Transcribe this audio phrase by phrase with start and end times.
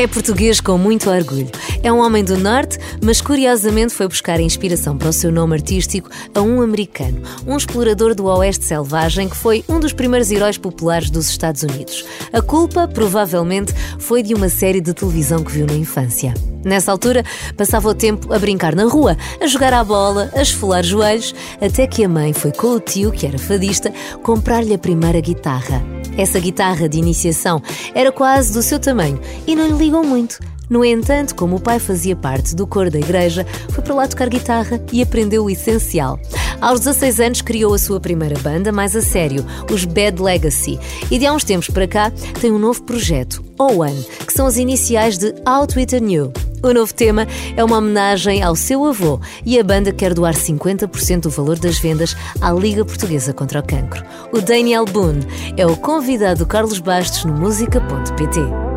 [0.00, 1.46] É português com muito orgulho.
[1.82, 6.10] É um homem do Norte, mas curiosamente foi buscar inspiração para o seu nome artístico
[6.34, 11.08] a um americano, um explorador do Oeste Selvagem que foi um dos primeiros heróis populares
[11.08, 12.04] dos Estados Unidos.
[12.34, 16.34] A culpa, provavelmente, foi de uma série de televisão que viu na infância.
[16.62, 17.24] Nessa altura,
[17.56, 21.86] passava o tempo a brincar na rua, a jogar à bola, a esfolar joelhos, até
[21.86, 23.90] que a mãe foi com o tio, que era fadista,
[24.22, 25.82] comprar-lhe a primeira guitarra.
[26.18, 27.62] Essa guitarra de iniciação
[27.94, 30.38] era quase do seu tamanho e não lhe ligou muito.
[30.70, 34.28] No entanto, como o pai fazia parte do coro da igreja, foi para lá tocar
[34.28, 36.16] guitarra e aprendeu o essencial.
[36.60, 40.78] Aos 16 anos criou a sua primeira banda, mais a sério, os Bad Legacy,
[41.10, 44.58] e de há uns tempos para cá tem um novo projeto, O1, que são as
[44.58, 46.32] iniciais de Out With A New.
[46.62, 47.26] O novo tema
[47.56, 51.78] é uma homenagem ao seu avô e a banda quer doar 50% do valor das
[51.78, 54.04] vendas à Liga Portuguesa contra o Cancro.
[54.32, 55.26] O Daniel Boone
[55.56, 58.69] é o convidado do Carlos Bastos no música.pt.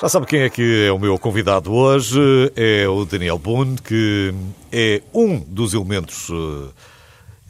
[0.00, 2.18] Já sabe quem é que é o meu convidado hoje?
[2.56, 4.32] É o Daniel Boone, que
[4.72, 6.70] é um dos elementos, eh,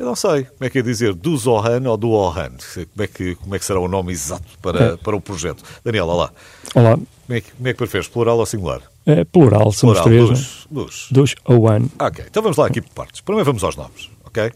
[0.00, 2.50] eu não sei como é que é dizer, do Zohan ou do Ohan.
[2.74, 5.62] Como é que, como é que será o nome exato para, para o projeto?
[5.84, 6.32] Daniel, olá.
[6.74, 6.94] Olá.
[6.96, 8.82] Como é que, como é que preferes, plural ou singular?
[9.06, 10.28] É, plural, somos plural, três.
[10.28, 11.08] Dos, dos.
[11.08, 11.88] dos Ohan.
[12.00, 13.20] Ok, então vamos lá aqui por partes.
[13.20, 14.50] Primeiro vamos aos nomes, ok?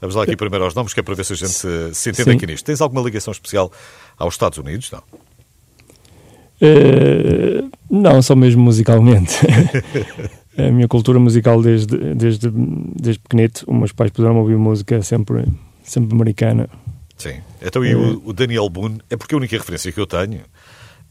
[0.00, 2.10] Vamos lá aqui primeiro aos nomes, que é para ver se a gente se, se
[2.10, 2.36] entende Sim.
[2.36, 2.64] aqui nisto.
[2.64, 3.72] Tens alguma ligação especial
[4.16, 4.92] aos Estados Unidos?
[4.92, 5.02] Não.
[6.62, 9.36] Uh, não, só mesmo musicalmente.
[10.56, 15.44] a minha cultura musical desde, desde, desde pequenito, os meus pais puderam ouvir música sempre,
[15.82, 16.68] sempre americana.
[17.18, 17.40] Sim.
[17.60, 20.40] Então, e uh, o Daniel Boone é porque a única referência que eu tenho,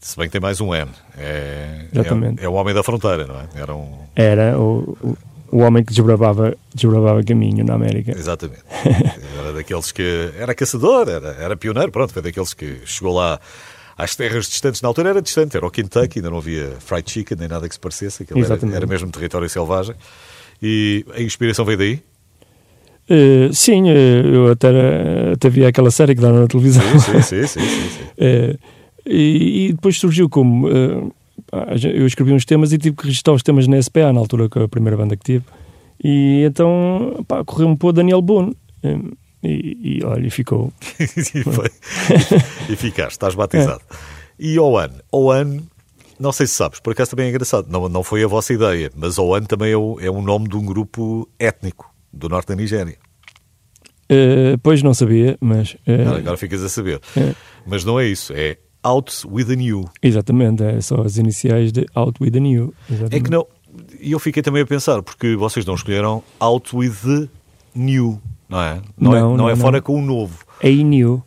[0.00, 2.40] se bem que tem mais um N, é, Exatamente.
[2.40, 3.48] é, é o homem da fronteira, não é?
[3.54, 3.98] Era, um...
[4.16, 5.16] Era o, o,
[5.52, 8.12] o homem que desbravava, desbravava caminho na América.
[8.12, 8.62] Exatamente.
[9.38, 10.32] Era daqueles que.
[10.38, 13.40] Era caçador, era, era pioneiro, pronto, foi daqueles que chegou lá
[14.02, 14.82] às terras distantes.
[14.82, 17.74] Na altura era distante, era o Kentucky, ainda não havia fried chicken nem nada que
[17.74, 19.94] se parecesse, aquilo era, era, mesmo território selvagem.
[20.60, 22.00] E a inspiração veio daí?
[23.10, 24.68] Uh, sim, uh, eu até,
[25.32, 26.82] até vi aquela série que dá na televisão.
[26.98, 27.46] Sim, sim, sim.
[27.46, 28.58] sim, sim, uh,
[29.06, 30.68] e, e, depois surgiu como.
[30.68, 34.60] eu escrevi uns temas e tive que registrar os temas na SPA, na altura, com
[34.60, 35.44] a primeira banda que tive.
[36.02, 38.56] E então, pá, correu-me para o Daniel Boone.
[39.42, 40.72] E, e olha, ficou.
[41.00, 41.70] e, foi.
[42.68, 43.82] e ficaste, estás batizado.
[43.90, 43.96] É.
[44.38, 44.90] E Oan?
[45.10, 45.60] Oan,
[46.18, 48.90] não sei se sabes, por acaso também é engraçado, não, não foi a vossa ideia,
[48.94, 52.54] mas Oan também é, o, é um nome de um grupo étnico do norte da
[52.54, 52.96] Nigéria.
[54.04, 55.72] Uh, pois não sabia, mas.
[55.86, 57.00] Uh, não, agora ficas a saber.
[57.16, 57.34] Uh,
[57.66, 59.88] mas não é isso, é Out with a New.
[60.02, 62.74] Exatamente, é só as iniciais de Out with a New.
[62.90, 63.16] Exatamente.
[63.16, 63.46] É que não.
[63.98, 67.28] E eu fiquei também a pensar, porque vocês não escolheram Out with the
[67.74, 68.20] New
[68.52, 68.74] não é?
[68.74, 70.44] Não, é- não, é, não, não é fora com o novo.
[70.62, 71.22] A new.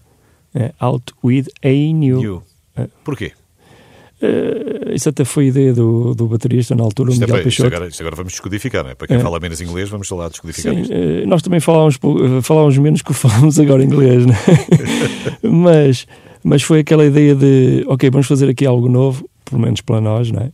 [0.53, 2.17] É out with a new.
[2.17, 2.43] new.
[2.77, 2.87] É.
[3.03, 3.33] Porquê?
[4.21, 7.43] Uh, isso até foi a ideia do, do baterista na altura, isto o Miguel é,
[7.43, 7.67] Peixoto.
[7.67, 8.95] Isto agora, isto agora vamos descodificar, não é?
[8.95, 9.19] Para quem é.
[9.19, 10.93] fala menos inglês, vamos lá descodificar Sim, isto.
[10.93, 11.99] Uh, nós também falávamos,
[12.41, 14.35] falávamos menos que falamos agora inglês, né?
[15.43, 16.07] mas,
[16.41, 20.31] mas foi aquela ideia de, ok, vamos fazer aqui algo novo, pelo menos para nós,
[20.31, 20.51] não é?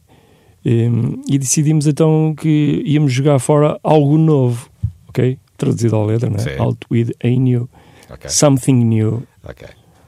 [0.65, 0.89] E,
[1.29, 4.69] e decidimos então que íamos jogar fora algo novo,
[5.07, 5.37] ok?
[5.61, 6.57] Traduzido à letra, né?
[6.59, 7.69] Out with a new.
[8.09, 8.29] Okay.
[8.29, 9.23] Something new.
[9.43, 9.67] Ok.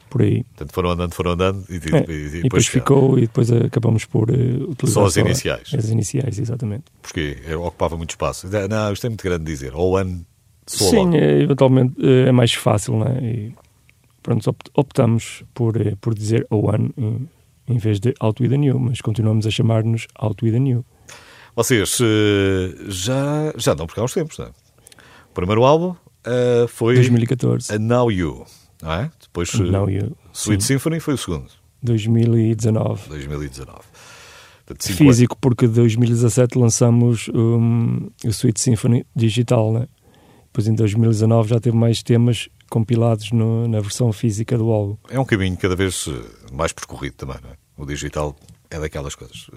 [0.10, 0.44] Por aí.
[0.44, 1.78] Portanto, foram andando, foram andando e, é.
[1.78, 5.74] e, e, depois, depois ficou e depois acabamos por uh, utilizar só as iniciais.
[5.74, 6.86] As iniciais, exatamente.
[7.02, 8.48] Porque ocupava muito espaço.
[8.70, 9.74] Não, isto é muito grande dizer.
[9.74, 10.26] Ou one
[10.68, 10.92] solo.
[10.92, 13.20] Sim, é, eventualmente é mais fácil, né?
[13.22, 13.54] E
[14.22, 17.28] pronto, optamos por, eh, por dizer one em,
[17.68, 20.86] em vez de Out with a New, mas continuamos a chamar-nos Out with a New.
[21.56, 22.00] Vocês
[22.88, 24.63] já, já dão por cá uns tempos, não é?
[25.34, 25.96] O primeiro álbum
[26.28, 27.74] uh, foi 2014.
[27.74, 28.46] A Now You,
[28.80, 29.12] não é?
[29.20, 30.16] Depois Now You.
[30.32, 30.76] Sweet Sim.
[30.76, 31.48] Symphony foi o segundo.
[31.82, 33.10] 2019.
[33.10, 33.80] 2019.
[34.64, 39.88] Portanto, Físico, porque 2017 lançamos um, o Sweet Symphony digital, né?
[40.46, 44.98] Depois em 2019 já teve mais temas compilados no, na versão física do álbum.
[45.10, 46.08] É um caminho cada vez
[46.52, 47.54] mais percorrido também, não é?
[47.76, 48.36] O digital
[48.70, 49.48] é daquelas coisas.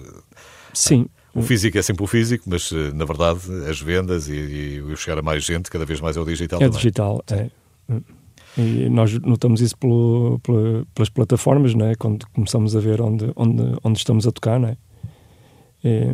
[0.73, 1.07] Sim.
[1.37, 3.39] O físico é sempre o físico, mas eh, na verdade
[3.69, 6.57] as vendas e, o chegar a mais gente cada vez mais é o digital.
[6.59, 6.77] É também.
[6.77, 7.49] digital, é.
[8.57, 10.41] E nós notamos isso pelo,
[10.95, 11.93] pelas plataformas, né?
[11.95, 14.59] quando começamos a ver onde, onde, onde estamos a tocar.
[14.59, 14.75] Né?
[15.83, 16.11] É,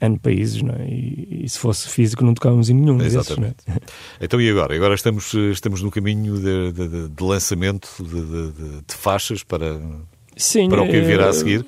[0.00, 0.86] N países, não é?
[0.88, 3.56] E, e, se fosse físico não tocávamos em nenhum Exatamente.
[3.66, 3.82] Desses,
[4.22, 4.76] Então e agora?
[4.76, 9.80] Agora estamos, estamos no caminho de, de, de lançamento de, de, faixas para,
[10.36, 11.66] Sim, para o que virá a seguir?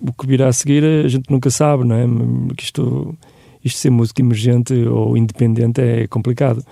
[0.00, 2.06] O que virá a seguir a gente nunca sabe, não é?
[2.54, 3.16] Que isto,
[3.64, 6.62] isto ser música emergente ou independente é complicado.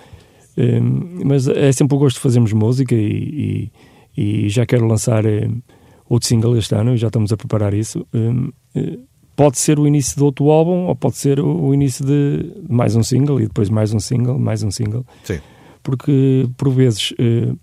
[0.57, 3.69] Um, mas é sempre o gosto de fazermos música e,
[4.15, 5.61] e, e já quero lançar um,
[6.07, 8.05] outro single este ano, e já estamos a preparar isso.
[8.13, 8.99] Um, uh,
[9.35, 12.95] pode ser o início de outro álbum ou pode ser o, o início de mais
[12.95, 15.05] um single e depois mais um single, mais um single.
[15.23, 15.39] Sim.
[15.83, 17.59] Porque, por vezes, uh,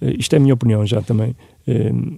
[0.00, 1.34] isto é a minha opinião já também,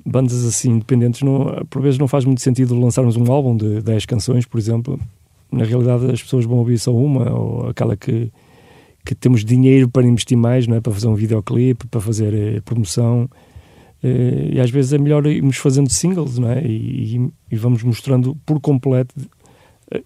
[0.04, 4.06] bandas assim independentes, não, por vezes não faz muito sentido lançarmos um álbum de 10
[4.06, 4.98] canções, por exemplo.
[5.50, 8.32] Na realidade, as pessoas vão ouvir só uma ou aquela que,
[9.04, 10.80] que temos dinheiro para investir mais, não é?
[10.80, 13.28] para fazer um videoclipe, para fazer uh, promoção.
[14.02, 16.64] e às vezes é melhor irmos fazendo singles não é?
[16.64, 19.14] e, e, e vamos mostrando por completo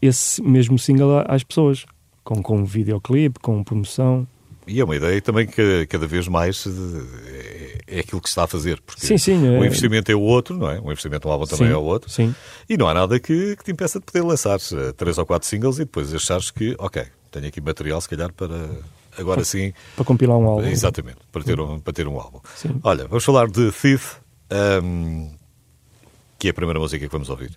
[0.02, 1.86] esse mesmo single às pessoas,
[2.24, 4.26] com, com videoclipe, com promoção.
[4.66, 6.66] E é uma ideia também que cada vez mais
[7.86, 8.80] é aquilo que se está a fazer.
[8.80, 10.80] Porque sim, sim, o investimento é o outro, não é?
[10.80, 12.10] O investimento no álbum também sim, é o outro.
[12.10, 12.34] Sim.
[12.68, 14.58] E não há nada que, que te impeça de poder lançar
[14.96, 18.68] três ou quatro singles e depois achares que, ok, tenho aqui material se calhar para
[19.16, 19.72] agora sim.
[19.94, 20.66] Para compilar um álbum.
[20.66, 22.40] Exatamente, para ter um, para ter um álbum.
[22.54, 22.80] Sim.
[22.82, 24.16] Olha, vamos falar de Thief,
[24.82, 25.30] um,
[26.38, 27.50] que é a primeira música que vamos ouvir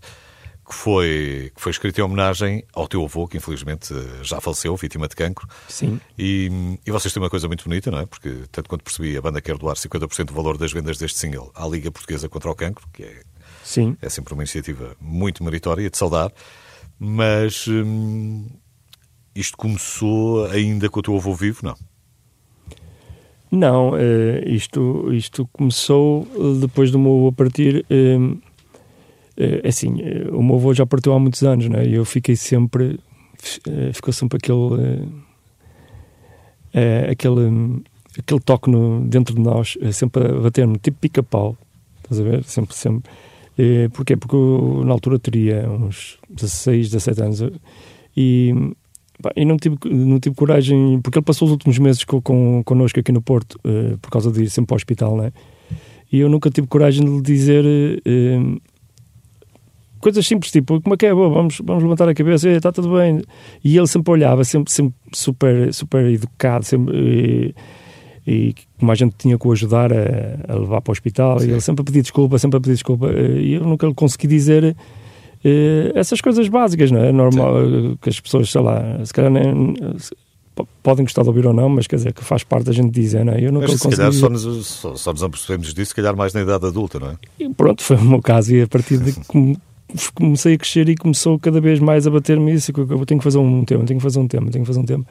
[0.70, 5.08] que foi, que foi escrito em homenagem ao teu avô, que infelizmente já faleceu, vítima
[5.08, 5.48] de cancro.
[5.68, 6.00] Sim.
[6.16, 8.06] E, e vocês têm uma coisa muito bonita, não é?
[8.06, 11.52] Porque, tanto quanto percebi, a banda quer doar 50% do valor das vendas deste single
[11.56, 13.22] à Liga Portuguesa contra o Cancro, que é,
[13.64, 13.98] Sim.
[14.00, 16.32] é sempre uma iniciativa muito meritória de saudar.
[17.00, 18.48] Mas hum,
[19.34, 21.76] isto começou ainda com o teu avô vivo, não?
[23.52, 23.94] Não,
[24.46, 26.28] isto, isto começou
[26.62, 27.84] depois do meu avô partir.
[27.90, 28.18] É
[29.66, 29.96] assim,
[30.32, 31.86] o meu avô já partiu há muitos anos, né?
[31.86, 33.00] E eu fiquei sempre,
[33.94, 35.08] ficou sempre aquele,
[36.74, 37.82] é, aquele,
[38.18, 41.58] aquele toque no, dentro de nós, sempre a bater-me, tipo pica-pau,
[42.04, 42.44] estás a ver?
[42.44, 43.12] Sempre, sempre.
[43.94, 44.16] Porquê?
[44.16, 47.42] Porque eu, na altura teria uns 16, 17 anos
[48.16, 48.54] e,
[49.36, 53.00] e não, tive, não tive coragem, porque ele passou os últimos meses com, com, connosco
[53.00, 55.32] aqui no Porto, uh, por causa de ir sempre ao hospital, né?
[56.12, 57.64] E eu nunca tive coragem de lhe dizer.
[57.66, 58.60] Uh,
[60.00, 61.14] coisas simples, tipo, como é que é?
[61.14, 63.22] Boa, vamos, vamos levantar a cabeça, está tudo bem.
[63.64, 67.56] E ele sempre olhava, sempre, sempre super, super educado, sempre, e,
[68.28, 71.48] e como a gente tinha que o ajudar a, a levar para o hospital, Sim.
[71.48, 74.28] e ele sempre a pedir desculpa, sempre a pedir desculpa, e eu nunca lhe consegui
[74.28, 74.76] dizer
[75.44, 77.12] uh, essas coisas básicas, não é?
[77.12, 77.98] Normal Sim.
[78.02, 79.76] que as pessoas, sei lá, se calhar nem
[80.84, 83.24] podem gostar de ouvir ou não, mas quer dizer que faz parte da gente dizer,
[83.24, 83.46] não é?
[83.46, 86.34] Eu nunca mas, se calhar só nos, só, só nos apercebemos disso, se calhar mais
[86.34, 87.18] na idade adulta, não é?
[87.40, 89.14] E pronto, foi o meu caso, e a partir de
[90.14, 92.72] comecei a crescer e começou cada vez mais a bater-me isso.
[92.76, 94.86] Eu tenho que fazer um tema, tenho que fazer um tema, tenho que fazer um
[94.86, 95.06] tema.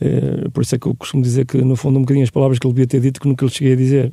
[0.00, 2.58] É, por isso é que eu costumo dizer que, no fundo, um bocadinho as palavras
[2.58, 4.12] que ele devia ter dito que nunca lhe cheguei a dizer.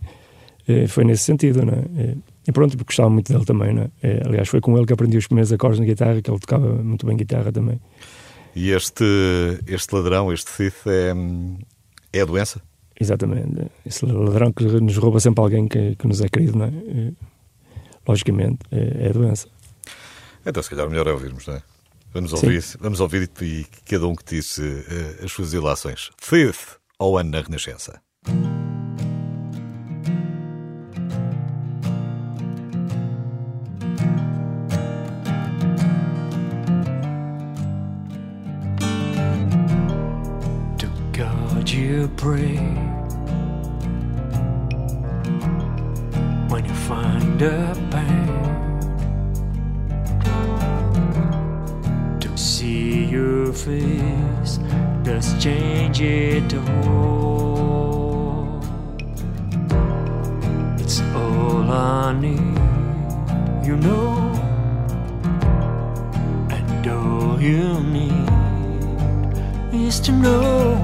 [0.68, 2.02] É, foi nesse sentido, não é?
[2.02, 2.16] é
[2.48, 4.22] e pronto, porque gostava muito dele também, não é?
[4.26, 7.06] Aliás, foi com ele que aprendi os primeiros acordes na guitarra, que ele tocava muito
[7.06, 7.80] bem guitarra também.
[8.56, 9.04] E este,
[9.68, 11.14] este ladrão, este thief, é,
[12.14, 12.62] é a doença?
[13.00, 13.70] Exatamente.
[13.86, 16.72] Esse ladrão que nos rouba sempre alguém que, que nos é querido, não é?
[18.08, 19.48] logicamente, é, é a doença.
[20.48, 21.62] Então, se calhar, melhor é ouvirmos, não é?
[22.14, 26.10] Vamos ouvir, vamos ouvir e cada um que disse uh, as suas ilações.
[26.22, 28.02] Thief ao ano na Renascença.
[40.78, 42.58] To God you pray
[46.50, 48.17] When you find a pain
[53.67, 54.59] face
[55.03, 58.62] does change it all.
[60.79, 64.15] It's all I need, you know,
[66.50, 68.29] and all you need
[69.74, 70.77] is to know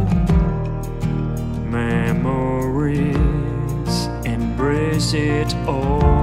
[1.71, 3.15] memories
[4.25, 6.22] embrace it all.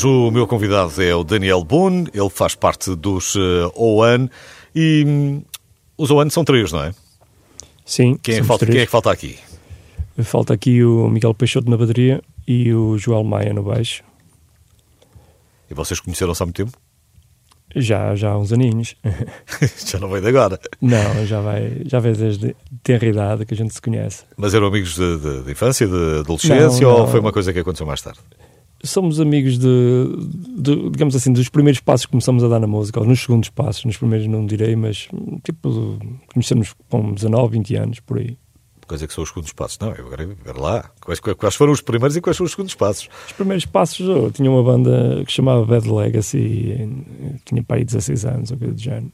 [0.00, 4.30] Hoje o meu convidado é o Daniel Boone, ele faz parte dos uh, OAN
[4.74, 5.42] e hum,
[5.98, 6.94] os OAN são três, não é?
[7.84, 8.74] Sim, Quem é, falta, três.
[8.74, 9.38] quem é que falta aqui?
[10.22, 14.02] Falta aqui o Miguel Peixoto na bateria e o Joel Maia no baixo.
[15.70, 16.72] E vocês conheceram-se há muito tempo?
[17.76, 18.96] Já, já há uns aninhos.
[19.86, 20.58] Já não veio de agora.
[20.80, 24.24] Não, já vai, já vai desde tenra idade que a gente se conhece.
[24.34, 27.06] Mas eram amigos de, de- de infância, de adolescência Não, ou não.
[27.08, 28.20] foi uma coisa que aconteceu mais tarde?
[28.82, 29.66] Somos amigos de,
[30.56, 33.50] de, digamos assim, dos primeiros passos que começamos a dar na música, ou nos segundos
[33.50, 35.08] passos, nos primeiros não direi, mas
[35.44, 35.98] tipo,
[36.32, 38.38] conhecemos com 19, 20 anos, por aí.
[38.86, 39.78] Coisa que são os segundos passos.
[39.78, 40.90] Não, eu agora, agora lá.
[41.00, 43.08] Quais, quais foram os primeiros e quais foram os segundos passos?
[43.26, 47.76] Os primeiros passos, eu tinha uma banda que se chamava Bad Legacy, e, tinha para
[47.76, 49.12] aí 16 anos, ou coisa do género.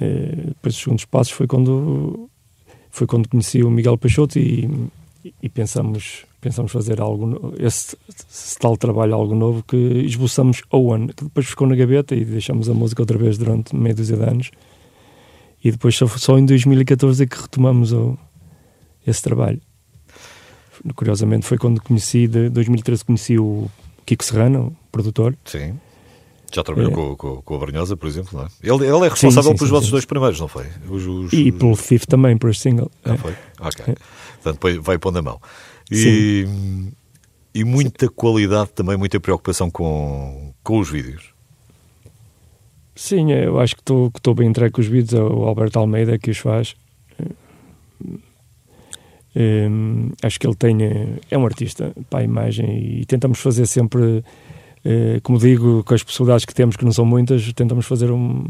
[0.00, 2.28] Eh, Depois os segundos passos foi quando,
[2.90, 4.68] foi quando conheci o Miguel Peixoto e,
[5.40, 7.96] e pensamos, pensamos fazer algo, esse,
[8.30, 12.68] esse tal trabalho, algo novo, que esboçamos Owen, que depois ficou na gaveta e deixamos
[12.68, 14.50] a música outra vez durante meia dúzia de anos.
[15.64, 18.16] E depois só, só em 2014 é que retomamos o-
[19.06, 19.60] esse trabalho.
[20.94, 23.70] Curiosamente foi quando conheci, de 2013 conheci o
[24.04, 25.34] Kiko Serrano, o produtor.
[25.44, 25.78] Sim.
[26.52, 26.94] Já trabalhou É.
[26.94, 28.48] com, com, com a Brunhosa, por exemplo, não é?
[28.62, 29.90] Ele, ele é responsável sim, pelos sim, vossos sim.
[29.92, 30.66] dois primeiros, não foi?
[30.88, 32.90] Os, os- E pelo Fifth também, por este single.
[33.04, 33.16] Ah, É.
[33.16, 33.34] foi?
[33.60, 33.94] Ok.
[34.42, 35.40] Portanto, vai- vai pondo a mão.
[35.90, 36.46] E,
[37.54, 41.32] e muita qualidade também, muita preocupação com, com os vídeos.
[42.96, 45.14] Sim, eu acho que estou que bem entregue com os vídeos.
[45.14, 46.76] É o Alberto Almeida que os faz.
[49.36, 50.76] Hum, acho que ele tem.
[51.30, 54.24] É um artista para a imagem e tentamos fazer sempre,
[54.84, 58.46] eh, como digo, com as possibilidades que temos, que não são muitas, tentamos fazer um,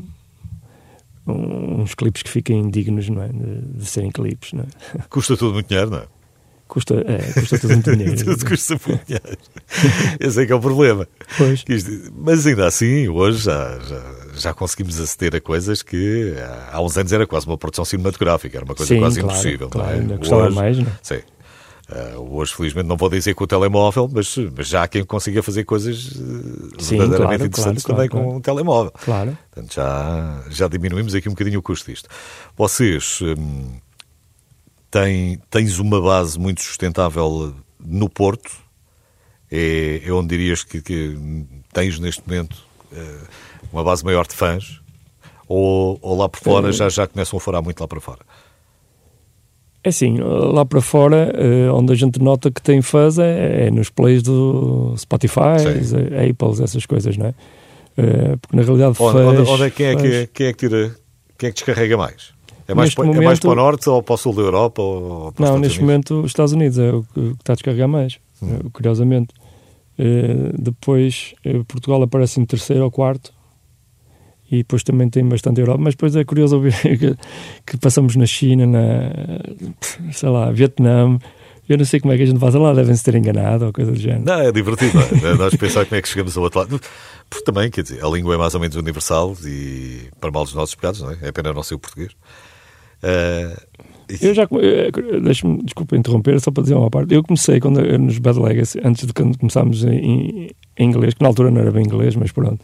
[1.26, 3.28] um- uns clipes que fiquem dignos não é?
[3.28, 4.52] de, de serem clipes.
[4.52, 4.66] Não é?
[5.08, 6.06] Custa tudo muito dinheiro, não é?
[6.74, 8.16] Custa, é, custa tudo muito dinheiro.
[8.24, 9.38] Tudo custa muito dinheiro.
[10.18, 11.06] Esse é que é o problema.
[11.38, 11.64] Pois.
[12.12, 14.02] Mas ainda assim, hoje já, já,
[14.34, 16.34] já conseguimos aceder a coisas que
[16.72, 19.68] há uns anos era quase uma produção cinematográfica, era uma coisa Sim, quase claro, impossível.
[19.68, 20.00] claro, não é?
[20.00, 20.92] ainda custava mais, não é?
[21.00, 21.20] Sim.
[21.88, 25.44] Ah, hoje, felizmente, não vou dizer com o telemóvel, mas, mas já há quem consiga
[25.44, 28.92] fazer coisas eh, Sim, verdadeiramente claro, interessantes claro, também claro, com o telemóvel.
[29.04, 29.38] Claro.
[29.52, 32.08] Portanto, já, já diminuímos aqui um bocadinho o custo disto.
[32.56, 33.76] Vocês hum,
[34.94, 37.52] têm, tens uma base muito sustentável
[37.84, 38.50] no Porto?
[39.50, 41.18] É, é onde dirias que, que
[41.72, 42.56] tens neste momento
[42.92, 43.18] eh,
[43.72, 44.80] uma base maior de fãs?
[45.48, 48.20] Ou, ou lá por fora Eh, já, já começam a forar muito lá para fora?
[49.82, 53.70] É assim, lá para fora, eh, onde a gente nota que tem fãs é, é
[53.70, 55.58] nos plays do Spotify,
[56.16, 57.34] eh, Apples, essas coisas, não é?
[58.40, 60.58] Porque na realidade Onde, fãs, onde, onde é, quem, é que, fãs- quem é que
[60.58, 60.96] tira,
[61.38, 62.33] quem é que descarrega mais?
[62.66, 64.80] É mais, para, é mais momento- para o norte ou para o sul da Europa?
[64.82, 65.78] Ou, para Não, neste Unidos?
[65.78, 68.48] momento os Estados Unidos é o que, está a descarregar mais, Hum.
[68.64, 69.34] eh, curiosamente.
[69.98, 73.32] Eh, depois eh, Portugal aparece em terceiro ou quarto
[74.50, 77.16] e depois também tem bastante Europa, mas depois é curioso ouvir que,
[77.66, 79.10] que passamos na China, na
[80.12, 81.18] sei lá, Vietnã.
[81.66, 83.90] Eu não sei como é que a gente faz lá, devem-se ter enganado ou coisa
[83.90, 84.22] do género.
[84.24, 84.98] Não, é divertido.
[85.00, 85.34] é?
[85.34, 86.78] Nós pensar como é que chegamos ao outro lado.
[87.30, 90.52] Porque também, quer dizer, a língua é mais ou menos universal e para mal dos
[90.52, 91.16] nossos pecados, não é?
[91.22, 92.12] É apenas não ser o português.
[93.04, 93.62] Ah,
[94.20, 94.42] Eu já.
[94.42, 94.90] eh,
[95.22, 97.14] Deixa-me, desculpa interromper, só para dizer uma parte.
[97.14, 101.28] Eu comecei quando, nos Bad Legacy, antes de quando começámos em, em inglês, que na
[101.28, 102.58] altura não era bem inglês, mas pronto.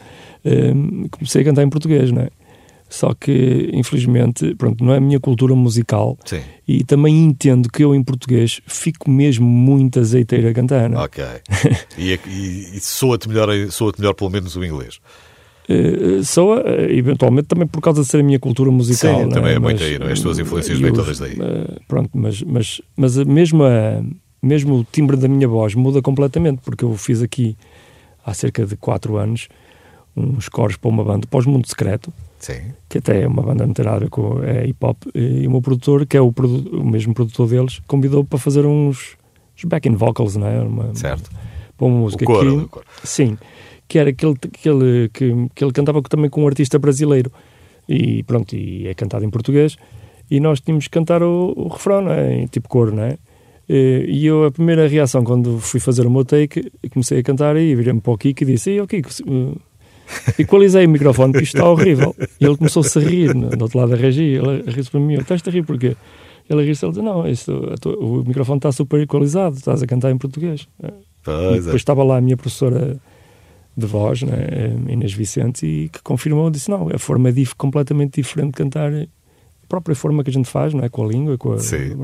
[0.45, 0.73] eh,
[1.11, 2.31] comecei a cantar em português, não é?
[2.89, 7.85] Só que, infelizmente, pronto, não é a minha cultura musical Sim, e também entendo que
[7.85, 11.05] eu em português fico mesmo muito azeiteiro a cantar, não é?
[11.05, 11.25] ok.
[11.97, 14.99] e, e, e soa-te melhor, soa melhor pelo menos o inglês.
[15.73, 19.19] Eh, soa, eh, eventualmente, também por causa de ser a minha cultura musical.
[19.19, 20.13] Sim, não também é muito Mas, aí, não é?
[20.13, 21.37] As tuas influências vêm os- todas daí.
[21.41, 24.03] eh, pronto, mas, mas, mas mesmo, a,
[24.43, 27.57] mesmo o timbre da minha voz muda completamente, porque eu fiz aqui
[28.27, 29.49] há cerca de 4 anos
[30.17, 33.73] uns coros para uma banda, pós Mundo Secreto, Sim, que até é uma banda não
[33.73, 36.33] tem nada a ver com é hip hop, e o meu produtor, que é o,
[36.33, 39.17] produ- o mesmo produtor deles, convidou para fazer uns,
[39.57, 40.61] uns backing vocals, não é?
[40.61, 41.31] Uma, certo.
[41.79, 42.87] para uma O música coro, que- o coro.
[43.05, 43.39] Sim,
[43.91, 47.31] que era aquele que ele, que, que ele cantava também com um artista brasileiro.
[47.89, 49.77] E pronto, e é cantado em português.
[50.31, 52.47] E nós tínhamos que cantar o, o refrão, não é?
[52.47, 53.19] Tipo coro, não é?
[53.69, 57.57] E e eu, a primeira reação, quando fui fazer o meu take, comecei a cantar
[57.57, 59.61] e virei-me para o Kiko e disse: Ei, ó Kiko, uh,
[60.39, 62.15] equalizei o microfone, porque isto está horrível.
[62.41, 64.39] E ele começou-se a rir, no, do outro lado da regia.
[64.41, 65.97] Ele riu-se para mim: Eu, Estás-te a rir porquê?
[66.49, 69.87] Ele riu-se ele disse: Não, isto, a tua- o microfone está super equalizado, estás a
[69.87, 70.69] cantar em português.
[70.83, 70.89] E
[71.25, 71.61] Pois é.
[71.61, 72.97] depois estava lá a minha professora
[73.81, 74.35] de voz, né,
[74.89, 78.57] a Inês Vicente, e que confirmou, disse, não, a forma é dif- completamente diferente de
[78.59, 79.07] cantar, a
[79.69, 81.97] própria forma que a gente faz, não é, com a língua, com a, Sim.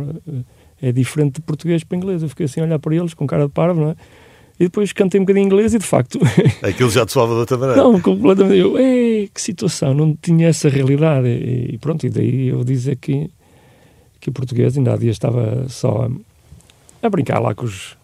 [0.82, 2.22] é diferente de português para inglês.
[2.22, 3.96] Eu fiquei assim a olhar para eles com cara de parvo, não é?
[4.58, 6.18] E depois cantei um bocadinho em inglês e, de facto,
[6.62, 7.82] Aquilo já te soava de outra maneira.
[7.82, 11.28] não, completamente, eu, ei, que situação, não tinha essa realidade.
[11.28, 13.28] E, e pronto, e daí eu dizer que,
[14.18, 16.08] que o português ainda há dias estava só
[17.02, 17.98] a, a brincar lá com os,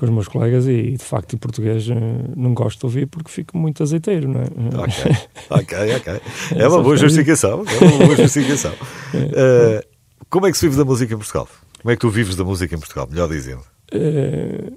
[0.00, 1.94] com os meus colegas e, de facto, o português eh,
[2.34, 4.44] não gosto de ouvir porque fico muito azeiteiro, não é?
[4.82, 5.16] Ok,
[5.50, 6.20] ok, ok.
[6.56, 7.64] É É uma boa justificação.
[7.68, 8.72] É uma boa justificação.
[9.12, 9.84] Eh,
[10.30, 11.46] como é que se vive da música em Portugal?
[11.82, 13.08] Como é que tu vives da música em Portugal?
[13.10, 13.60] Melhor dizendo.
[13.92, 14.72] Eh,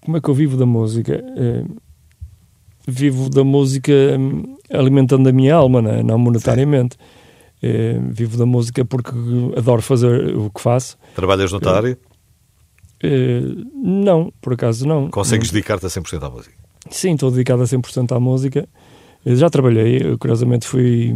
[0.00, 1.14] como é que eu vivo da música?
[1.14, 1.64] Eh,
[2.86, 6.02] vivo da música hum, alimentando a minha alma, não, é?
[6.04, 6.96] não monetariamente.
[8.10, 9.10] Vivo da música porque
[9.56, 10.96] adoro fazer o que faço.
[11.16, 11.98] Trabalhas no notário?
[13.02, 13.40] Eh,
[13.74, 15.08] não, por acaso não.
[15.08, 16.54] Consegues dedicar-te a 100% à música?
[16.90, 18.68] Sim, estou dedicado a 100% à música.
[19.24, 21.14] Eu já trabalhei, eu, curiosamente fui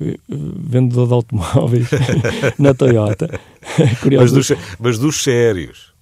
[0.00, 1.88] eh, vendedor de automóveis
[2.58, 3.40] na Toyota.
[4.18, 5.92] Mas dos, mas dos sérios.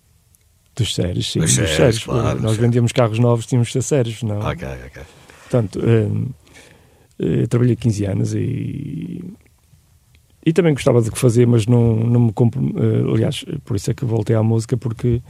[0.74, 1.40] Dos sérios, sim.
[1.40, 4.38] Dos Dos sérios, claro, Nós vendíamos carros novos, tínhamos de ser sérios, não?
[4.40, 5.02] Ok, ok.
[5.42, 6.08] Portanto, eh,
[7.42, 9.22] eh, trabalhei 15 anos e,
[10.44, 13.94] e também gostava do que fazia, mas não, não me eh, aliás, por isso é
[13.94, 15.20] que voltei à música, porque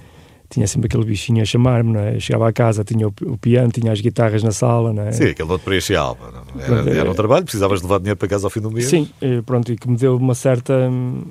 [0.49, 2.17] tinha sempre aquele bichinho a chamar-me, não é?
[2.17, 5.13] Eu chegava à casa, tinha o, o piano, tinha as guitarras na sala, não é?
[5.13, 6.33] Sim, aquele te preenche a alma.
[6.33, 8.71] Pronto, Era, é- era um trabalho, precisavas de levar dinheiro para casa ao fim do
[8.71, 8.87] mês.
[8.87, 11.23] Sim, eh, pronto, e que me deu uma certa hum,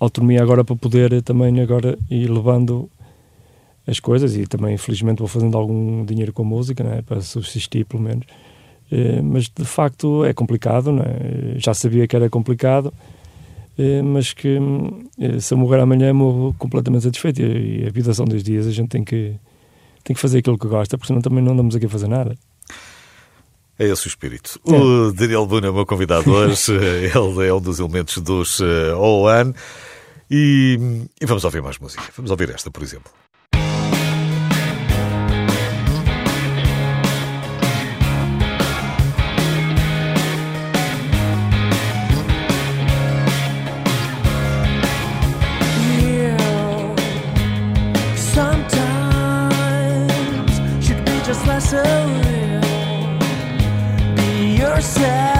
[0.00, 2.90] autonomia agora para poder eh, também agora ir levando
[3.86, 7.02] as coisas e também infelizmente vou fazendo algum dinheiro com a música, não é?
[7.02, 8.26] para subsistir pelo menos.
[8.90, 11.58] Eh, mas de facto é complicado, é?
[11.58, 12.92] já sabia que era complicado,
[13.78, 14.58] eh, mas que
[15.20, 18.70] eh, se eu morrer amanhã morro completamente satisfeito e, a vida são dois dias, a
[18.70, 19.34] gente tem que,
[20.02, 22.34] tem que fazer aquilo que gosta, porque senão também não andamos aqui a fazer nada.
[23.78, 24.58] É esse o espírito.
[24.64, 26.72] O Daniel Boone é o meu convidado hoje.
[26.74, 29.52] Ele é um dos elementos dos OAN.
[30.28, 32.02] E, e vamos ouvir mais música.
[32.16, 33.12] Vamos ouvir esta, por exemplo.
[51.28, 52.60] Just less real.
[54.16, 55.37] Be yourself,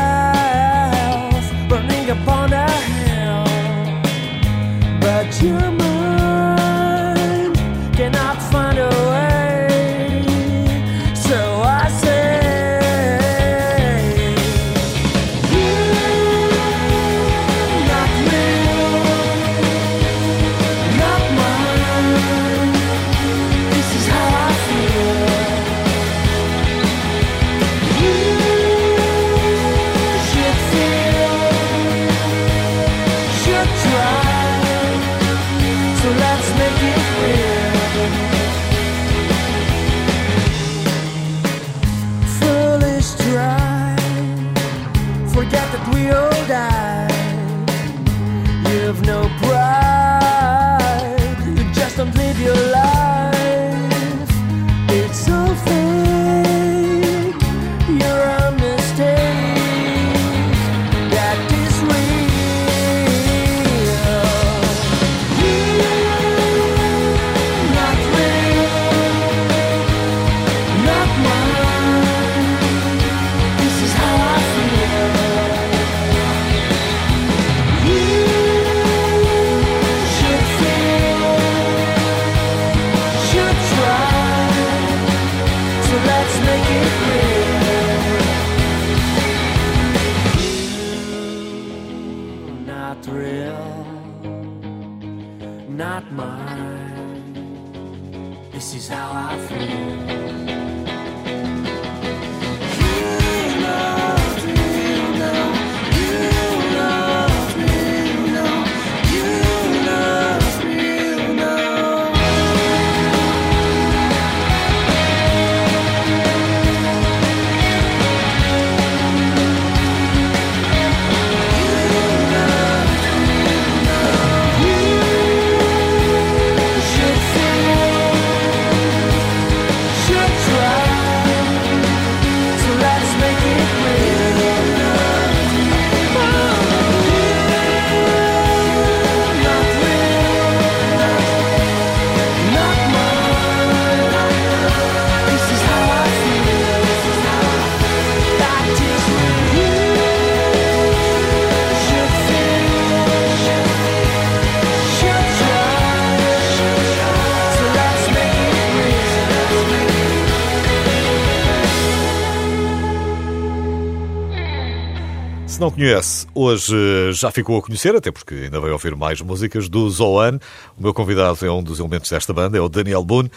[165.59, 169.21] Se não conhece, hoje eh, já ficou a conhecer, até porque ainda vai ouvir mais
[169.21, 170.39] músicas do Zoan.
[170.79, 173.29] O meu convidado é um dos elementos desta banda, é o Daniel Boone.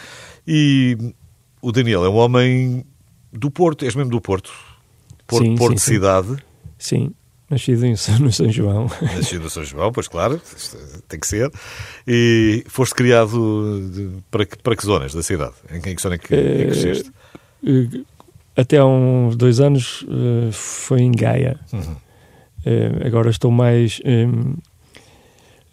[0.46, 0.96] E
[1.60, 2.86] o Daniel é um homem
[3.32, 4.52] do Porto, és mesmo do Porto.
[5.26, 5.94] Porto, Sim, Porto sim, sim.
[5.94, 6.36] cidade,
[6.78, 7.12] Sim,
[7.50, 8.86] nascido em, no São João.
[9.02, 10.76] nascido no São João, pois claro, isto
[11.08, 11.50] tem que ser.
[12.06, 15.54] E foste criado de- para, que, para que zonas da cidade?
[15.72, 17.10] Em que, em que zona é que, é que cresceste?
[17.66, 18.00] Eh,
[18.54, 21.58] Até há uns dois anos eh, foi em Gaia.
[21.72, 21.96] Uhum.
[22.64, 24.00] Eh, agora estou mais.
[24.04, 24.54] em-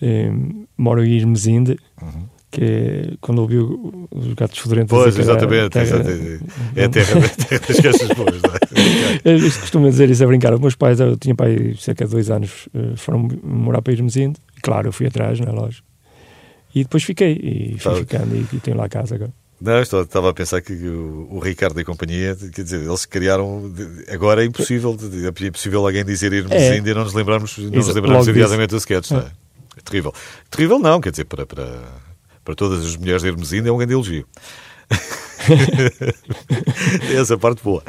[0.02, 2.24] em- moro em Irmesinde, Uhum.
[2.52, 4.90] que é quando ouvi os gatos fedorentos.
[4.98, 5.70] Pois, exatamente.
[5.70, 6.44] terra- exatamente.
[6.76, 8.60] É a terra, a terra das caixas boas, não é?
[9.26, 10.54] Eu costumo dizer isso a brincar.
[10.54, 14.40] Os meus pais, eu tinha pai cerca de dois anos, eh, foram morar para Irmesinde.
[14.62, 15.86] Claro, eu fui atrás, não é lógico.
[16.74, 17.98] E depois fiquei, e fui Tá.
[17.98, 19.34] ficando, e, e tenho lá a casa agora.
[19.62, 23.72] Não, estava a pensar que o, o Ricardo e companhia, quer dizer, eles criaram.
[24.10, 26.72] Agora é impossível, é impossível alguém dizer irmos É.
[26.72, 29.12] ainda e não nos lembrarmos, não nos lembrarmos imediatamente do sketch.
[29.12, 29.32] Não é?
[29.78, 30.14] É terrível.
[30.50, 31.68] Terrível não, quer dizer, para, para,
[32.44, 34.26] para todas as mulheres de Hermesinde é um grande elogio.
[37.16, 37.84] Essa parte boa.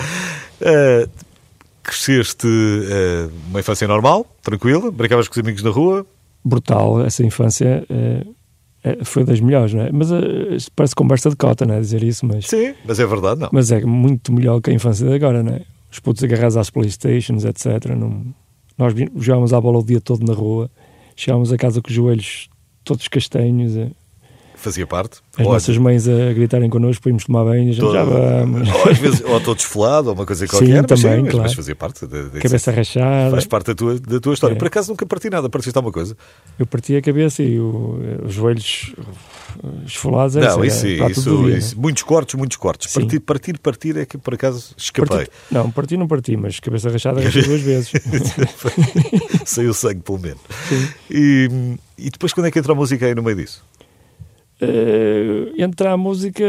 [0.62, 1.08] Ah,
[1.82, 6.06] cresceste ah, uma infância normal, tranquila, brincavas com os amigos na rua.
[6.44, 8.24] brutal essa infância eh,
[9.04, 9.92] foi das melhores, não é?
[9.92, 10.08] Mas
[10.56, 11.80] isto parece conversa de cota, não é?
[11.80, 13.48] Dizer isso, mas, Sim, mas é verdade, não.
[13.52, 15.62] mas é muito melhor que a infância de agora, não é?
[15.90, 17.94] Os putos agarrados às Playstations, etc.
[17.96, 18.24] Não,
[18.78, 20.70] nós jogávamos à bola o dia todo na rua,
[21.14, 22.48] chegávamos a casa com os joelhos
[22.84, 23.90] todos castanhos, eh,
[24.60, 25.20] Fazia parte.
[25.38, 28.90] as Ou- nossas mães a gritarem connosco para irmos tomar banho, Todo- já vamos, Ou
[28.90, 31.42] às vezes, ou estou desfolado, ou uma coisa Sim, qualquer, mas, também, mas, claro.
[31.46, 33.30] mas fazia parte da, da- cabeça rachada.
[33.30, 34.54] faz parte da tua, da tua história.
[34.54, 34.58] É.
[34.58, 36.14] Por acaso nunca parti nada, partiste alguma coisa?
[36.58, 38.92] Eu parti a cabeça e o- os joelhos
[39.86, 40.36] esfolados.
[40.36, 42.90] é não, isso, isso, é isso, dia, isso- muitos cortes, muitos cortes.
[42.92, 43.00] Sim.
[43.00, 45.16] Partir, partir, partir é que por acaso escapei.
[45.16, 47.92] Parti, não, parti não parti, mas cabeça rachada rachei duas vezes.
[49.46, 50.40] Saiu sangue, pelo menos.
[51.10, 51.48] E,
[51.98, 53.64] e depois, quando é que entra a música aí no meio disso?
[54.60, 56.44] Eh, entra a música.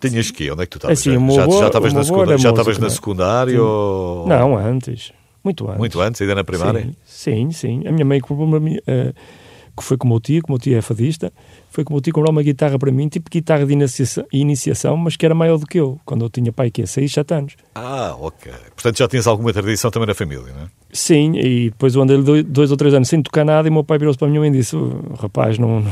[0.00, 0.98] Tinhas que Onde é que tu estavas?
[0.98, 2.32] Assim, já já, já estavas na secundária?
[2.32, 3.52] era Já músico, na não secundária?
[3.52, 3.58] Sim.
[3.58, 4.26] Ou...
[4.26, 5.12] Não, antes.
[5.44, 5.78] Muito antes.
[5.78, 6.88] Muito antes, ainda na primária?
[7.04, 7.86] Sim, sim, sim.
[7.86, 8.58] A minha mãe comprou uma.
[9.76, 11.32] Que foi com o meu tio, que o meu tio é fadista,
[11.70, 14.96] foi com o meu tio comprar uma guitarra para mim, tipo guitarra de iniciação, iniciação
[14.96, 17.56] mas que era maior do que eu, quando eu tinha pai que 6, 7 anos.
[17.74, 18.52] Ah, ok.
[18.74, 20.66] Portanto, já tinhas alguma tradição também na família, não é?
[20.92, 23.82] Sim, e depois eu andei dois, dois ou três anos sem tocar nada e meu
[23.82, 25.82] pai virou-se para mim e disse: "O rapaz, não, não,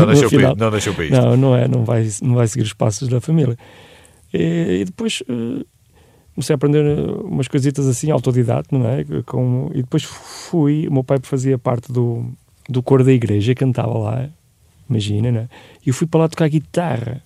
[0.00, 1.16] Não nasceu, afinal- para, não nasceu para isto.
[1.16, 3.56] Não, não é, não vai, não vai seguir os passos da família.
[4.34, 5.64] E, e depois eh,
[6.34, 6.84] comecei a aprender
[7.24, 9.04] umas coisitas assim, autodidata, não é?
[9.26, 12.26] Com, e depois fui, o meu pai fazia parte do,
[12.70, 14.28] do coro da igreja, cantava lá,
[14.88, 15.48] imagina, né?
[15.84, 17.22] E eu fui para lá tocar guitarra.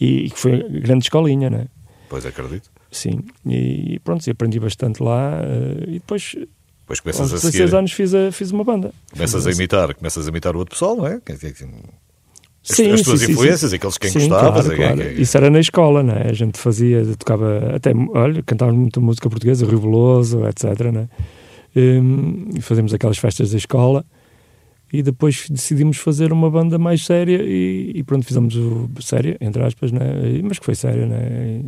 [0.00, 1.66] E, e foi grande escolinha, né?
[2.08, 2.70] Pois acredito.
[2.90, 5.40] Sim, e pronto, aprendi bastante lá.
[5.42, 6.48] eh, e depois, Depois
[6.90, 7.76] aos começas a 16 seguir.
[7.76, 8.92] anos, fiz, a, fiz uma banda.
[9.12, 11.20] Começas a imitar, começas a imitar o outro pessoal, não é?
[11.26, 13.32] Dizer, As, Sim, as sim, tuas sim, sim.
[13.32, 14.66] influências, aqueles quem Sim, gostavas.
[14.66, 15.00] claro, claro.
[15.02, 16.22] a- a- Isso era na escola, né?
[16.28, 21.08] A gente fazia, tocava até, olha, cantávamos muita música portuguesa, Rio Veloso, etc, né?
[21.76, 24.04] Hum, E fazíamos aquelas festas da escola
[24.98, 29.62] e depois decidimos fazer uma banda mais séria e, e pronto, fizemos o séria, entre
[29.62, 30.00] aspas, né?
[30.42, 31.62] Mas que foi séria, né?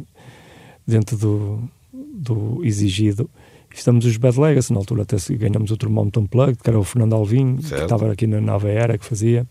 [0.86, 1.60] Dentro do,
[1.92, 3.28] do exigido.
[3.70, 7.14] Fizemos os Bad Legacy, na altura até ganhamos o Termómetro Unplugged, que era o Fernando
[7.14, 7.74] Alvim, Certo.
[7.76, 9.46] que estava aqui na Nova Era, que fazia.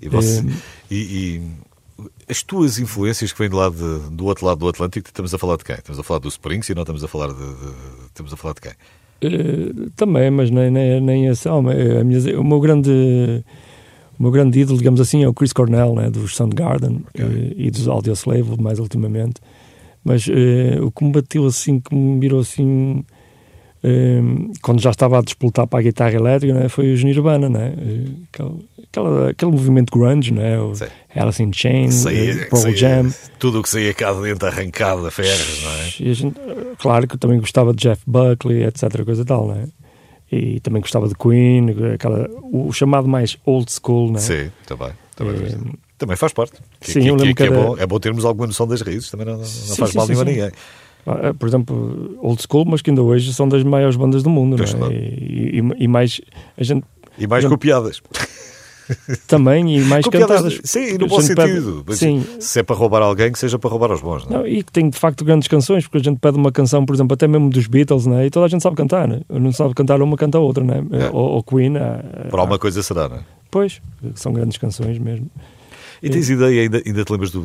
[0.00, 0.50] E, você- Hum.
[0.90, 5.06] e- e as tuas influências que vêm do, lado de- do outro lado do Atlântico,
[5.08, 5.76] estamos a falar de quem?
[5.76, 8.54] Estamos a falar do Springs e não estamos a falar de, de- estamos a falar
[8.54, 8.72] de quem?
[9.22, 11.76] Eh, também, mas nem, nem, nem esse homem.
[11.76, 12.90] Eh, A minha, o meu grande.
[14.18, 17.70] O meu grande ídolo, digamos assim, é o Chris Cornell, né, dos Soundgarden eh, e
[17.70, 19.40] dos Audioslave, mais ultimamente.
[20.04, 23.04] Mas eh, o que me bateu assim, que me virou assim,
[24.60, 27.74] quando já estava a despoltar para a guitarra elétrica, né, foi os Nirvana, né?
[27.76, 30.58] Eh, aquele, aquela- aquele movimento grunge, né?
[30.60, 30.84] O Sim.
[31.16, 33.14] Alice in Chains, Saía- eh, Pearl saía- Jam.
[33.38, 36.14] Tudo o que saía cá de dentro arrancado a ferros, não é?
[36.14, 36.36] Gente,
[36.78, 39.04] claro que eu também gostava de Jeff Buckley, etc.
[39.04, 39.52] Coisa e tal?
[40.30, 44.16] E também gostava de Queen, aquela, o chamado mais old school?
[44.18, 44.90] Sim, também.
[45.14, 45.56] Também, Eh,
[45.98, 46.52] também faz parte.
[46.80, 48.46] Que, sim, que- eu que- lembro que é, que era- bom, é bom termos alguma
[48.46, 50.50] noção das raízes, também não, não Sim, faz sim, mal nenhum a ninguém.
[51.06, 54.56] Ah, Por exemplo, old school, mas que ainda hoje são das maiores bandas do mundo,
[54.56, 54.78] Pois, né?
[54.78, 54.94] claro.
[54.94, 56.20] E, e- e mais
[56.56, 56.84] a gente
[57.18, 57.50] E mais Não.
[57.50, 58.00] copiadas.
[59.26, 60.60] também e mais cantadas.
[60.64, 61.84] Sim, no A bom pede- sentido.
[61.86, 64.26] Mas sim, Se é para roubar alguém, que seja para roubar aos bons.
[64.26, 64.36] Não?
[64.36, 64.38] é?
[64.40, 66.94] Não, e que tem de facto grandes canções, porque a gente pede uma canção, por
[66.94, 68.26] exemplo, até mesmo dos Beatles, né?
[68.26, 69.20] e toda a gente sabe cantar, né?
[69.30, 70.84] não sabe cantar uma, canta a outra, né?
[70.92, 71.06] É.
[71.10, 73.20] ou, ou Queen, ah, Por alguma coisa será, não é?
[73.50, 73.80] pois,
[74.14, 75.30] são grandes canções mesmo.
[76.02, 77.40] E tens ideia, ainda, ainda te lembras do.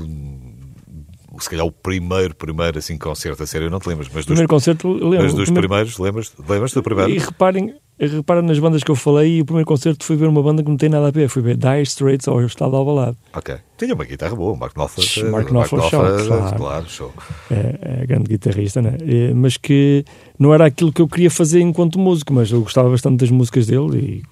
[1.40, 4.48] Se calhar o primeiro, primeiro assim, concerto a sério, não te lembras, mas dos, primeiro
[4.50, 5.10] concerto, lembro.
[5.24, 6.34] mas dos primeiro- primeiros, lembras?
[6.48, 7.12] Lembras do primeiro?
[7.12, 10.42] E reparem, reparem nas bandas que eu falei, e o primeiro concerto fui ver uma
[10.42, 13.18] banda que não tem nada a ver, fui ver Dire Straits ao Estado Alvalade.
[13.36, 13.56] Ok.
[13.78, 15.06] Tinha uma guitarra boa, Mark Knopfler.
[15.08, 16.56] Shhh, eh, Mark Knopfler, show, claro.
[16.58, 17.14] claro, show.
[17.52, 18.98] é, é grande guitarrista, né?
[19.02, 20.04] É, mas que
[20.40, 23.68] não era aquilo que eu queria fazer enquanto músico, mas eu gostava bastante das músicas
[23.68, 24.24] dele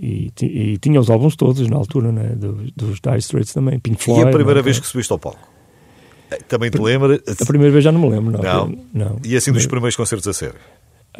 [0.00, 2.34] e, e, e tinha os álbuns todos na altura, né?
[2.36, 4.24] dos, dos Dire Straits também, Pink Floyd.
[4.24, 4.64] e a primeira né?
[4.64, 5.38] vez que subiste ao palco?
[6.48, 7.20] Também te lembra?
[7.40, 8.42] A primeira vez já não me lembro, não.
[8.68, 8.78] Não?
[8.92, 9.16] não.
[9.24, 10.56] E assim dos primeiros concertos a sério?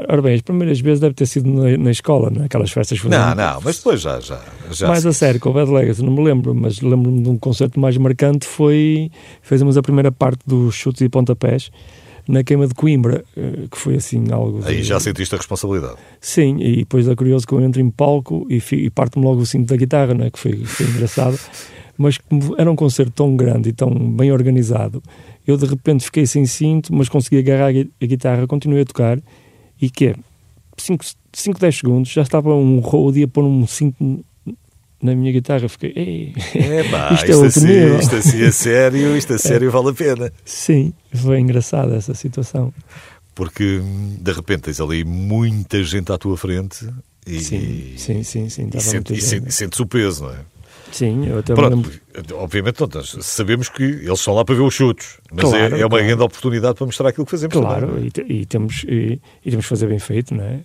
[0.09, 3.35] Ora bem, as primeiras vezes deve ter sido na, na escola, naquelas festas que Não,
[3.35, 4.21] não, mas depois já.
[4.21, 4.41] já,
[4.71, 7.37] já mais a sério, com o Bad Legacy, não me lembro, mas lembro-me de um
[7.37, 8.47] concerto mais marcante.
[8.47, 9.11] Foi.
[9.43, 11.71] Fizemos a primeira parte dos chutes e pontapés
[12.29, 14.61] na queima de Coimbra, eh, que foi assim algo.
[14.67, 15.97] Aí de- já sentiste a responsabilidade.
[16.21, 19.47] Sim, e depois é curioso que eu entro em palco e, e parte-me logo o
[19.47, 21.39] cinto da guitarra, né, que foi, foi engraçado.
[21.99, 25.03] Mas como era um concerto tão grande e tão bem organizado,
[25.45, 28.87] eu de repente fiquei sem cinto, mas consegui agarrar a gui- a guitarra, continuei a
[28.87, 29.19] tocar
[29.83, 30.15] e que
[30.77, 34.25] 5, 10 segundos já estava um road e a pôr um cinto
[35.03, 35.69] na minha guitarra.
[35.69, 37.99] Fiquei, ei, É pá, Isto isto, é outro assim, nível.
[37.99, 40.33] isto assim a sério, isto a sério vale a pena.
[40.45, 42.73] sim, foi engraçada essa situação.
[43.35, 43.81] Porque
[44.21, 46.89] de repente tens ali muita gente à tua frente
[47.27, 48.69] e, Sim, sim, sim, sim.
[48.75, 49.21] e, sente- e
[49.53, 50.39] sentes o peso, não é?
[50.93, 51.91] Sim, eu até Pronto,
[52.35, 55.85] obviamente nós sabemos que eles estão lá para ver os chutos, mas Claro, é, é
[55.85, 56.07] uma claro.
[56.07, 57.57] grande oportunidade para mostrar aquilo que fazemos.
[57.57, 58.23] Claro, também, é?
[58.33, 60.61] e, e temos, e, e temos que fazer bem feito, não é?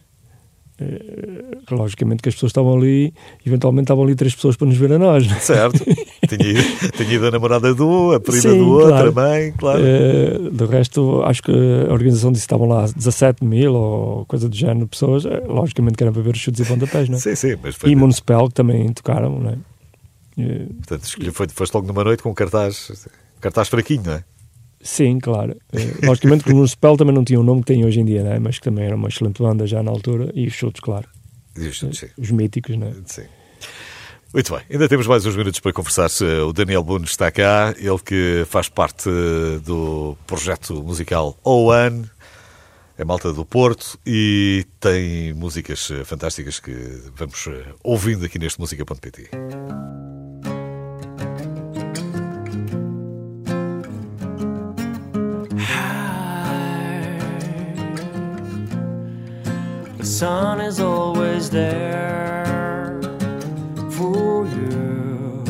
[0.79, 3.13] Eh, Logicamente que as pessoas estavam ali,
[3.45, 5.25] eventualmente estavam ali três pessoas para nos ver a nós.
[5.31, 5.35] é?
[5.39, 5.79] Certo.
[6.27, 9.09] tinha, ido, tinha ido a namorada do a prima Sim, do outro, claro.
[9.09, 9.81] a mãe, claro.
[9.85, 14.49] Eh, do resto, acho que a organização disse que estavam lá 17 mil ou coisa
[14.49, 15.25] do género de pessoas.
[15.25, 17.19] Eh, logicamente que era para ver os chutes e pontapés, não é?
[17.19, 17.89] Sim, sim, mas foi.
[17.91, 19.57] E Municipal, que também tocaram, não é?
[20.37, 23.07] Eh, Portanto, escolhi- foi, foste logo numa noite com um cartaz,
[23.39, 24.23] cartaz fraquinho, não é?
[24.81, 25.55] Sim, claro.
[25.71, 28.23] Eh, logicamente que o Municipal também não tinha o nome que tem hoje em dia,
[28.23, 28.39] não é?
[28.39, 30.29] Mas que também era uma excelente banda já na altura.
[30.35, 31.07] E os chutes, claro.
[31.57, 32.07] E os chutos, sim.
[32.17, 32.93] Os míticos, não é?
[33.05, 33.23] Sim.
[34.33, 36.09] Muito bem, ainda temos mais uns minutos para conversar.
[36.47, 42.03] O Daniel Buno está cá, ele que faz parte eh, do projeto musical OAN,
[42.97, 46.73] é malta do Porto e tem músicas eh, fantásticas que
[47.15, 49.29] vamos eh, ouvindo aqui neste música.pt.
[60.03, 62.99] The sun is always there
[63.91, 65.45] for you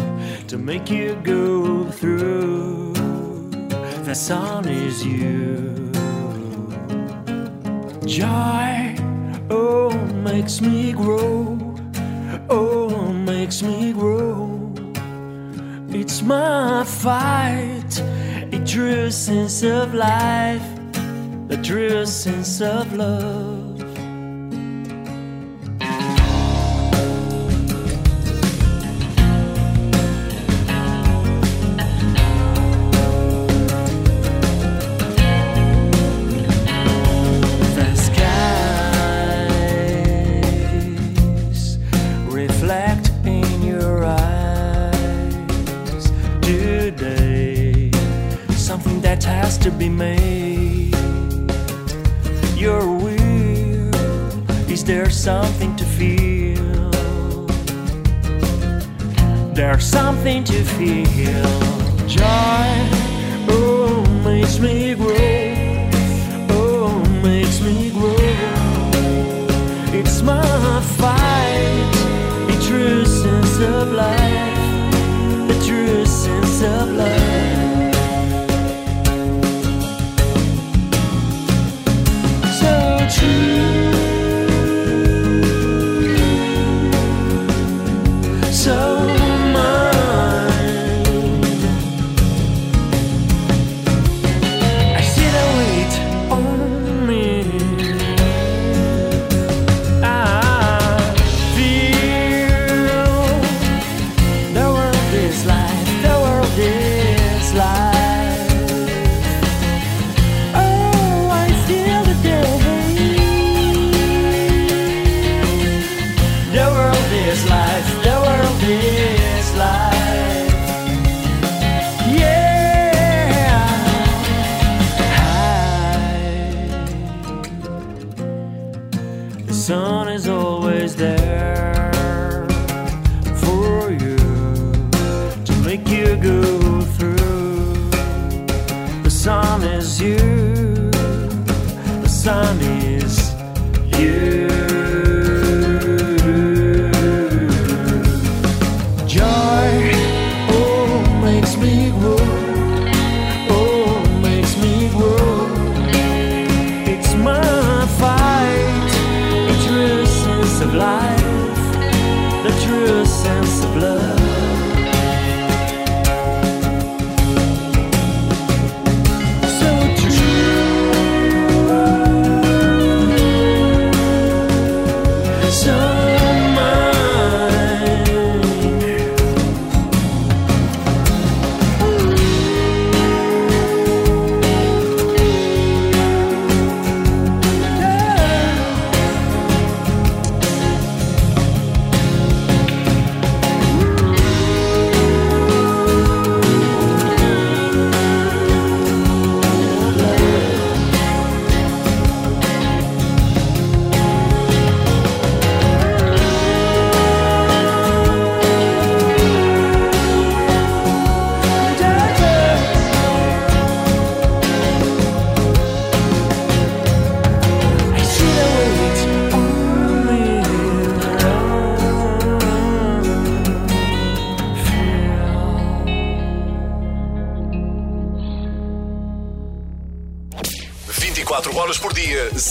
[0.48, 2.94] to make you go through.
[4.06, 5.92] The sun is you.
[8.06, 8.96] Joy,
[9.50, 9.90] oh,
[10.22, 11.58] makes me grow.
[12.48, 14.72] Oh, makes me grow.
[15.90, 18.04] It's my fight,
[18.52, 20.70] a true sense of life,
[21.48, 23.53] the true sense of love.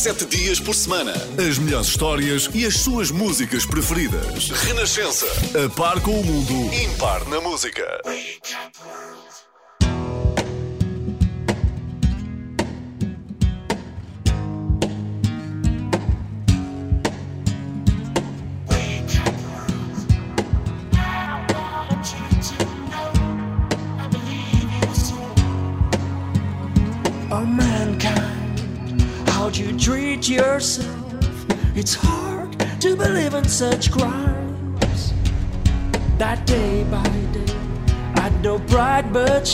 [0.03, 1.13] sete dias por semana.
[1.39, 4.51] As melhores histórias e as suas músicas preferidas.
[4.51, 5.27] Renascença.
[5.65, 8.01] A par com o mundo, impar na música.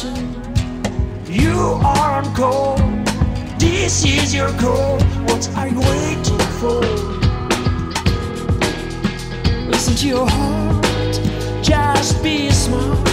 [0.00, 2.76] You are on call.
[3.58, 5.00] This is your call.
[5.24, 6.80] What are you waiting for?
[9.68, 10.84] Listen to your heart.
[11.64, 13.07] Just be smart.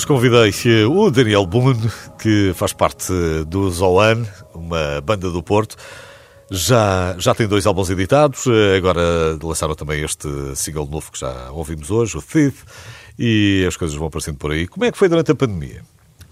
[0.00, 3.12] Hoje convidei eh, o Daniel Boone, que faz parte
[3.46, 4.24] do Zoan,
[4.54, 5.76] uma banda do Porto.
[6.50, 10.26] Já, já tem dois álbuns editados, eh, agora lançaram também este
[10.56, 12.62] single novo que já ouvimos hoje, o Thief,
[13.18, 14.66] e as coisas vão aparecendo por aí.
[14.66, 15.82] Como é que foi durante a pandemia?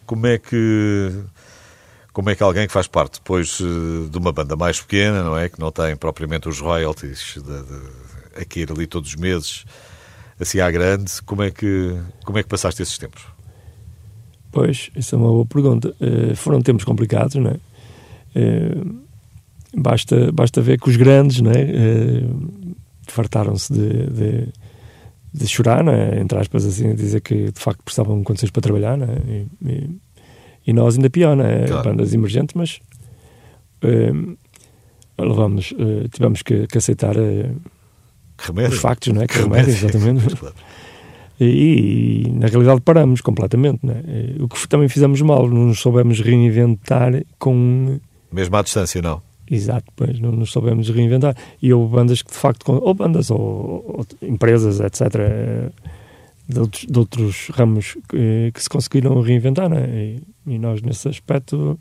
[0.06, 1.12] Como é que
[2.14, 5.36] como é que alguém que faz parte depois eh, de uma banda mais pequena, não
[5.36, 5.50] é?
[5.50, 9.66] Que não tem propriamente os royalties de, de, ali todos os meses,
[10.40, 13.36] assim à grande, como é que, como é que passaste esses tempos?
[14.50, 15.94] Pois, essa é uma boa pergunta.
[16.00, 17.56] Eh, foram tempos complicados, não é?
[18.34, 18.82] Eh,
[19.76, 22.22] basta, basta ver que os grandes, não é?
[23.10, 24.48] fartaram-se de, de,
[25.32, 26.20] de, chorar, não é?
[26.20, 29.18] Entre aspas, assim, dizer que de facto precisavam de condições para trabalhar, não é?
[29.26, 29.90] E, e,
[30.68, 31.66] e nós ainda pior, né?
[31.66, 31.90] Claro.
[31.90, 32.80] Bandas emergentes, mas
[33.82, 34.36] uh,
[35.18, 37.56] levamos, uh, tivemos que, que aceitar uh,
[38.70, 39.26] os factos, não é?
[39.26, 40.36] Que remédio, exatamente.
[41.40, 44.02] E, e, na realidade paramos completamente, né?
[44.40, 47.98] O que também fizemos mal, não nos soubemos reinventar com.
[48.32, 49.22] Mesmo à distância, não?
[49.50, 51.36] Exato, pois não nos soubemos reinventar.
[51.62, 55.72] E houve bandas que de facto, ou bandas, ou, ou empresas, etc.,
[56.48, 59.86] de outros, de outros ramos que, que, se conseguiram reinventar, né?
[59.88, 61.78] E, e nós nesse aspecto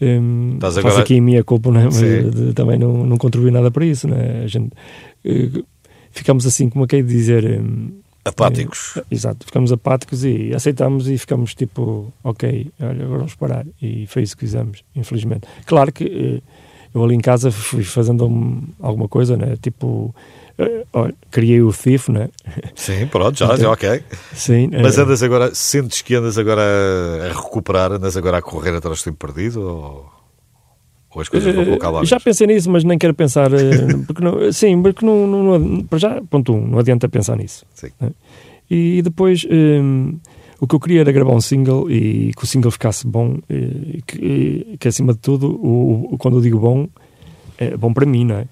[0.00, 1.00] um, faço agora...
[1.00, 1.84] aqui a minha culpa, né?
[1.84, 2.00] mas
[2.34, 4.42] de, também não, não contribui nada para isso, né?
[4.44, 4.70] A gente
[5.24, 5.64] uh,
[6.10, 7.60] ficamos assim, como é que é de dizer?
[7.60, 8.96] Um, apáticos.
[8.96, 13.66] Uh, exato, ficamos apáticos e aceitamos e ficamos tipo, ok, olha, agora vamos parar.
[13.80, 15.46] E foi isso que fizemos, infelizmente.
[15.66, 16.42] Claro que uh,
[16.94, 19.56] eu ali em casa fui fazendo um, alguma coisa, né?
[19.60, 20.14] Tipo
[20.92, 22.28] olha, criei o Thief, né?
[22.74, 24.02] Sim, pronto, já, já ok.
[24.32, 26.62] Sim, Mas uh, andas agora, sentes que andas agora
[27.24, 29.60] a recuperar, andas agora a correr atrás do tempo perdido?
[29.60, 30.12] Ou,
[31.14, 32.04] ou as coisas vão colocar lá?
[32.04, 33.50] Já pensei nisso, mas nem quero pensar.
[34.06, 37.64] porque não, sim, porque não, não, não, para já, ponto um, não adianta pensar nisso.
[37.74, 37.88] Sim.
[38.00, 38.10] Né?
[38.70, 39.46] E, e, depois.
[39.50, 40.18] Um,
[40.60, 44.00] o que eu queria era gravar um single e que o single ficasse bom, e
[44.06, 46.88] que, que acima de tudo, o, o, quando eu digo bom,
[47.58, 48.46] é bom para mim, não é?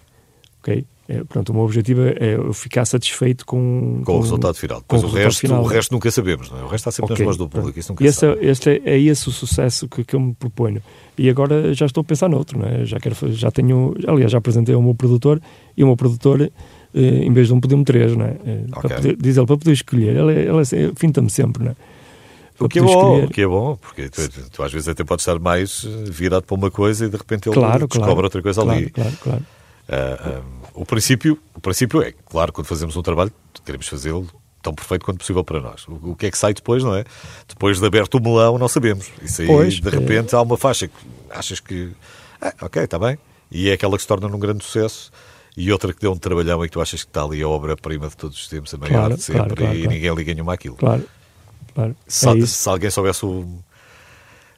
[0.60, 0.84] Ok?
[1.12, 4.80] É, portanto, o meu objetivo é eu ficar satisfeito com, com, com o resultado final.
[4.80, 5.62] Depois o, resto, final.
[5.62, 6.62] o resto nunca sabemos, não é?
[6.62, 7.26] O resto está sempre okay.
[7.26, 7.78] nas mãos do público.
[7.78, 10.82] Isso nunca esse, é, este é, é, esse o sucesso que, que, eu me proponho.
[11.18, 12.86] E agora já estou a pensar noutro, não é?
[12.86, 15.38] Já, quero, já tenho, aliás, já apresentei ao meu produtor
[15.76, 16.50] e o meu produtor, eh,
[16.94, 18.36] em vez de um, pediu-me três, não é?
[18.46, 18.96] Eh, okay.
[18.96, 20.16] Poder, diz ele, para poder escolher.
[20.16, 21.76] Ele, ele, ele finta-me sempre, não é?
[22.58, 25.26] O que, é bom, o que é bom, porque tu, tu, às vezes até podes
[25.26, 28.40] estar mais eh, virado para uma coisa e de repente ele claro, descobre claro, outra
[28.42, 28.90] coisa claro, ali.
[28.90, 29.42] Claro, claro.
[29.88, 33.32] Uh, uh, o princípio, o princípio é, claro, quando fazemos um trabalho,
[33.64, 34.28] queremos fazê-lo
[34.62, 35.84] tão perfeito quanto possível para nós.
[35.88, 37.04] O, que é que sai depois, não é?
[37.48, 39.10] Depois de aberto o melão, não sabemos.
[39.20, 40.38] Isso aí, pois, de repente, é...
[40.38, 40.94] há uma faixa que
[41.30, 41.90] achas que,
[42.40, 43.18] ah, ok, está bem,
[43.50, 45.10] e é aquela que se torna num grande sucesso.
[45.54, 48.08] E outra que deu um trabalhão e que tu achas que está ali a obra-prima
[48.08, 50.54] de todos os tempos, a maior claro, de sempre, claro, claro, e ninguém liga nenhuma
[50.54, 50.76] àquilo.
[50.76, 51.04] Claro,
[51.74, 51.96] claro.
[52.06, 53.62] Se, é se alguém soubesse o...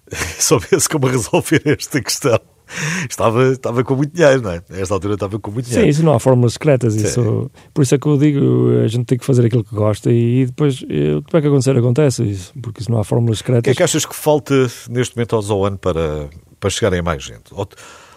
[0.39, 2.39] soubesse como resolver esta questão,
[3.09, 4.63] estava, estava com muito dinheiro, não é?
[4.71, 5.87] A esta altura estava com muito dinheiro.
[5.87, 6.95] Sim, isso não há fórmulas secretas.
[6.95, 10.11] Isso, por isso é que eu digo, a gente tem que fazer aquilo que gosta
[10.13, 13.61] e depois, o que é que acontecer, acontece isso, porque isso não há fórmulas secretas.
[13.61, 14.55] O que é que achas que falta
[14.89, 17.53] neste momento ao Zoan para, para chegarem a mais gente?
[17.53, 17.69] Ou,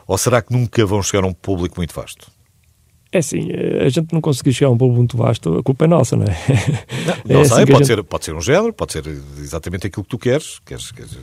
[0.07, 2.31] ou será que nunca vão chegar a um público muito vasto?
[3.11, 3.49] É assim,
[3.83, 6.25] a gente não conseguir chegar a um público muito vasto, a culpa é nossa, não
[6.25, 6.35] é?
[7.25, 7.87] Não, não é sei, assim pode, gente...
[7.87, 9.07] ser, pode ser um género, pode ser
[9.39, 11.17] exatamente aquilo que tu queres, queres, queres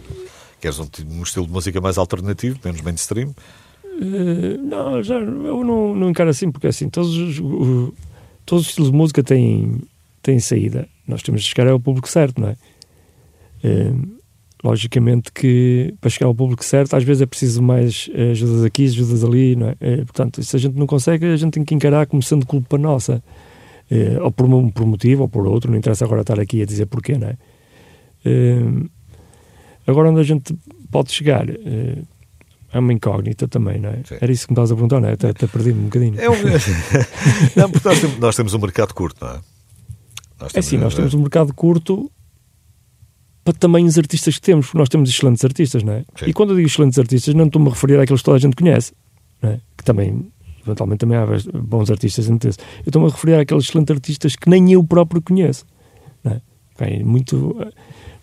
[0.65, 3.35] Queres um, um, estilo de música mais alternativo, menos mainstream?
[3.85, 7.37] Uh, não, já, eu não, não encaro assim, porque assim, todos os,
[8.47, 9.83] todos os estilos de música têm,
[10.23, 10.89] têm saída.
[11.07, 12.57] Nós temos de chegar ao público certo, não é?
[13.63, 14.17] Uh,
[14.65, 19.23] logicamente que para chegar ao público certo, às vezes é preciso mais ajudas aqui, ajudas
[19.23, 19.73] ali, não é?
[19.73, 22.79] Uh, portanto, se a gente não consegue, a gente tem que encarar como sendo culpa
[22.79, 23.23] nossa.
[24.23, 26.65] ou por um, por um motivo ou por outro, não interessa agora estar aqui a
[26.65, 27.37] dizer porquê, não é?
[29.87, 30.57] Agora, onde a gente
[30.91, 32.03] pode chegar eh,
[32.75, 34.03] é uma incógnita também, não é?
[34.05, 34.17] Sim.
[34.21, 35.13] Era isso que me estavas a perguntar, não é?
[35.13, 36.21] Até, até perdi-me um bocadinho.
[36.21, 36.35] É um...
[37.55, 39.41] não, porque nós temos, nós temos um mercado curto, não é?
[40.41, 42.11] Nós temos, é sim, nós temos um mercado curto
[43.45, 46.05] para também os artistas que temos, porque nós temos excelentes artistas, não é?
[46.17, 46.27] Sim.
[46.27, 48.57] E quando eu digo excelentes artistas, não estou-me a referir àqueles que toda a gente
[48.57, 48.93] conhece,
[49.41, 49.61] não é?
[49.77, 50.27] Que também,
[50.65, 51.27] eventualmente, também há
[51.63, 52.59] bons artistas entre esses.
[52.79, 55.65] Eu estou-me a referir àqueles excelentes artistas que nem eu próprio conheço,
[56.25, 56.41] não é?
[56.75, 57.57] Okay, muito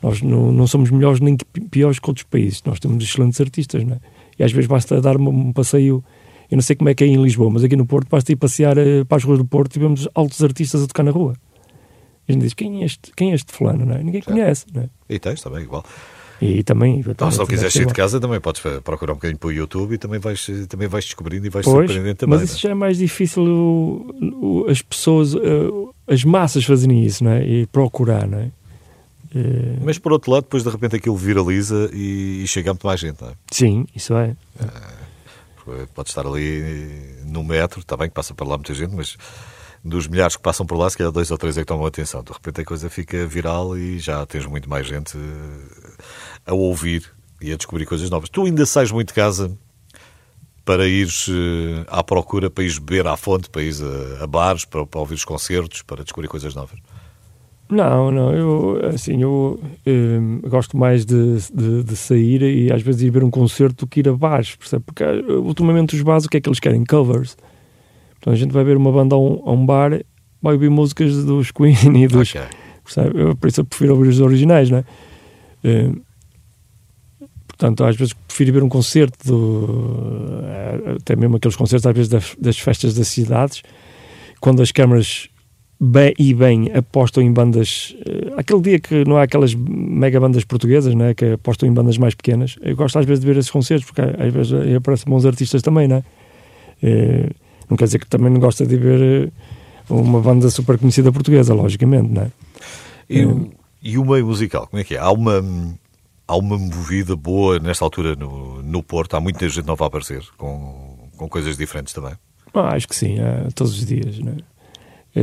[0.02, 1.38] nós não, não somos melhores nem
[1.70, 2.64] piores que outros países.
[2.64, 4.00] Nós temos excelentes artistas, não é?
[4.38, 6.04] E às vezes basta dar um passeio.
[6.50, 8.36] Eu não sei como é que é em Lisboa, mas aqui no Porto basta ir
[8.36, 11.34] passear eh, para as ruas do Porto e vemos altos artistas a tocar na rua.
[12.28, 13.86] E a gente diz: quem é este, quem é este fulano?
[13.86, 14.04] Não é?
[14.04, 14.90] Ninguém conhece, não é?
[15.10, 15.86] E tens também, igual.
[16.42, 17.00] E também.
[17.08, 19.94] Então, se não quiseres sair de casa, também podes procurar um bocadinho para o YouTube
[19.94, 22.40] e também vais, também vais descobrindo e vais pois, surpreendendo também.
[22.40, 22.62] Mas isso é?
[22.62, 25.36] já é mais difícil o, o, as pessoas,
[26.08, 27.48] as massas fazerem isso, não é?
[27.48, 28.52] E procurar, não é?
[29.34, 33.00] Eh, Mas por outro lado, depois de repente aquilo viraliza e, chega a muito mais
[33.00, 33.34] gente, não é?
[33.52, 34.36] sim, isso é.
[35.56, 39.16] Porque Pode estar ali no metro, está bem que passa por lá muita gente, mas
[39.84, 42.24] dos milhares que passam por lá, se calhar dois ou três é que tomam atenção.
[42.24, 45.94] De repente a coisa fica viral e já tens muito mais gente eh,
[46.46, 48.30] a ouvir e a descobrir coisas novas.
[48.30, 49.52] Tu ainda sais muito de casa
[50.64, 54.66] para ires eh, à procura, para ires beber à fonte, para ires a, a bares,
[54.66, 56.80] para, para ouvir os concertos, para descobrir coisas novas.
[57.72, 60.20] Não, não, eu assim, eu eh,
[60.50, 64.02] gosto mais de, de, de sair e às vezes ir ver um concerto do que
[64.02, 64.84] ir a bares, percebe?
[64.86, 66.84] Porque eh, ultimamente os bares o que é que eles querem?
[66.84, 67.38] Covers.
[68.20, 70.02] Então a gente vai ver uma banda a um, a um bar,
[70.42, 72.36] vai ouvir músicas dos Queen e dos.
[72.36, 72.42] Ok.
[72.84, 73.22] Percebe?
[73.22, 74.84] Eu, por isso eu prefiro ouvir os originais, não é?
[75.64, 75.92] Eh,
[77.48, 82.10] portanto, às vezes prefiro ver um concerto, do, eh, até mesmo aqueles concertos, às vezes
[82.10, 83.64] das, das festas das cidades,
[84.42, 85.30] quando as câmaras
[85.84, 87.96] bem e bem apostam em bandas.
[88.06, 91.98] eh, aquele dia que não há aquelas mega bandas portuguesas, né, que apostam em bandas
[91.98, 92.56] mais pequenas.
[92.62, 95.62] Eu gosto às vezes de ver esses concertos, porque às vezes aí aparecem bons artistas
[95.64, 96.04] também, né?
[96.84, 97.30] Eh,
[97.70, 99.32] não quer dizer que também não gosta de ver eh,
[99.90, 102.32] uma banda super conhecida portuguesa, logicamente, né?
[103.10, 103.50] E, o-
[103.82, 105.00] e o meio musical, como é que é?
[105.00, 105.44] Há uma,
[106.28, 110.22] há uma movida boa nesta altura no, no Porto, há muita gente nova a aparecer,
[110.38, 112.14] com, com coisas diferentes também.
[112.54, 113.18] Ah, acho que sim,
[113.56, 114.36] todos os dias, né?
[114.38, 114.44] É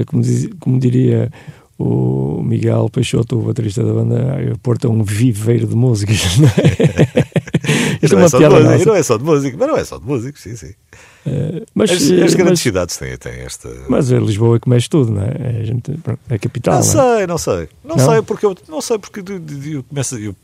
[0.07, 1.31] como, diz- como diria
[1.79, 6.37] o Miguel Peixoto, o baterista da banda, "Ah, o Porto é um viveiro de músicas,
[6.39, 6.49] né?
[8.01, 9.77] E Isto é não, é uma piada música, não é só de música, mas não
[9.77, 10.73] é só de música, sim, sim.
[11.27, 13.69] Eh, Mas, As, eh, as grandes mas, cidades têm, têm esta.
[13.89, 15.29] mas é Lisboa é que mexe tudo, não é?
[15.39, 15.93] É, a gente,
[16.31, 17.17] é a capital, não não é?
[17.17, 17.69] sei, não sei.
[17.85, 18.07] Não, Não?
[18.13, 20.35] sei porque eu não sei porque eu, começo eu-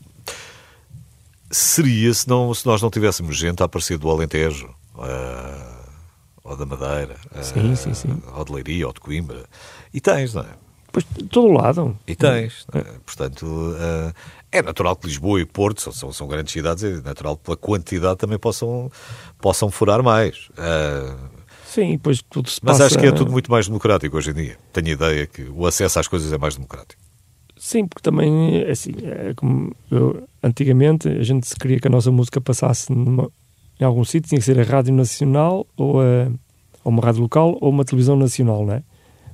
[1.51, 4.69] seria se, não, se nós não tivéssemos gente a aparecer do Alentejo
[4.99, 5.74] ah,
[6.45, 8.23] ou da Madeira Sim, sim, sim.
[8.37, 9.45] ou de Leiria ou de Coimbra
[9.93, 10.49] e tens, não é?
[10.93, 11.99] Pois, de todo lado.
[12.07, 12.65] E tens.
[12.73, 12.85] não é?
[13.05, 13.47] Portanto,
[13.81, 14.13] ah,
[14.53, 17.57] é natural que Lisboa e Porto são, são, são grandes cidades, é natural que pela
[17.57, 18.89] quantidade também possam,
[19.41, 20.49] possam furar mais.
[20.57, 21.17] Ah,
[21.67, 22.87] Sim, pois tudo se mas passa...
[22.87, 24.59] acho que é tudo muito mais democrático hoje em dia.
[24.73, 27.03] Tenho a ideia que o acesso às coisas é mais democrático.
[27.57, 31.91] Sim, porque também, é assim, é como eu- antigamente a gente se queria que a
[31.91, 33.29] nossa música passasse numa-
[33.85, 36.26] em algum sítio, tinha que ser a Rádio Nacional ou, a,
[36.82, 38.82] ou uma rádio local ou uma televisão nacional, não é?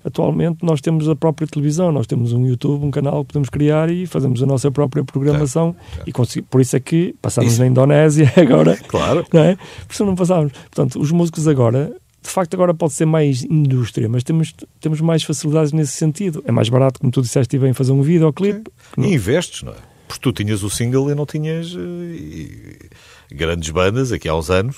[0.02, 3.90] Atualmente nós temos a própria televisão, nós temos um YouTube, um canal que podemos criar
[3.90, 5.76] e fazemos a nossa própria programação
[6.06, 7.60] e consegui- por isso é que passamos Isso.
[7.60, 9.26] na Indonésia agora, Claro.
[9.32, 9.56] não é?
[9.56, 10.52] Por isso não passávamos.
[10.52, 11.92] Portanto, os músicos agora,
[12.22, 16.42] de facto, agora pode ser mais indústria, mas temos, temos mais facilidades nesse sentido.
[16.46, 18.70] É mais barato, como tu disseste, e bem fazer um videoclipe.
[18.96, 19.76] não- E investes, não é?
[20.08, 22.76] Porque tu tinhas o single e não tinhas eh, e-
[23.30, 24.76] grandes bandas aqui há uns anos,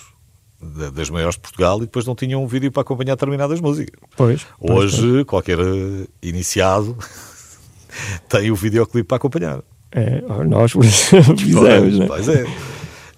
[0.61, 3.99] da- das maiores de Portugal, e depois não tinham um vídeo para acompanhar determinadas músicas.
[4.17, 4.95] Pois, pois, pois.
[5.03, 6.97] Hoje, qualquer eh, iniciado
[8.29, 9.61] tem o videoclipe para acompanhar.
[9.91, 10.73] É, nós,
[11.39, 12.07] fizemos, né?
[12.07, 12.45] Pois é.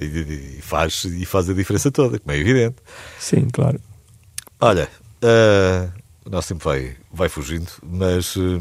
[0.00, 2.76] E, faz, e faz a diferença toda, como é evidente.
[3.18, 3.80] Sim, claro.
[4.60, 4.88] Olha,
[5.22, 5.88] eh,
[6.24, 8.60] o nosso tempo vai, vai fugindo, mas, eh,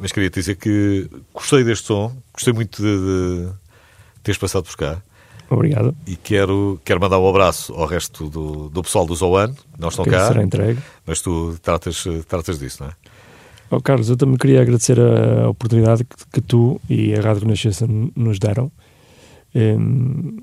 [0.00, 2.96] mas queria te dizer que gostei deste som, gostei muito de,
[3.46, 3.48] de
[4.24, 5.00] teres passado por cá
[5.48, 5.94] Obrigado.
[6.06, 10.04] e quero, quero mandar um abraço ao resto do, do pessoal do Zoan, não estão
[10.04, 10.80] Que cá, será entregue.
[11.06, 12.94] mas tu tratas, tratas disso, não é?
[13.70, 17.86] Oh, Carlos, eu também queria agradecer a oportunidade que, que tu e a Rádio Renascença
[18.14, 18.70] nos deram.
[19.54, 20.36] Em,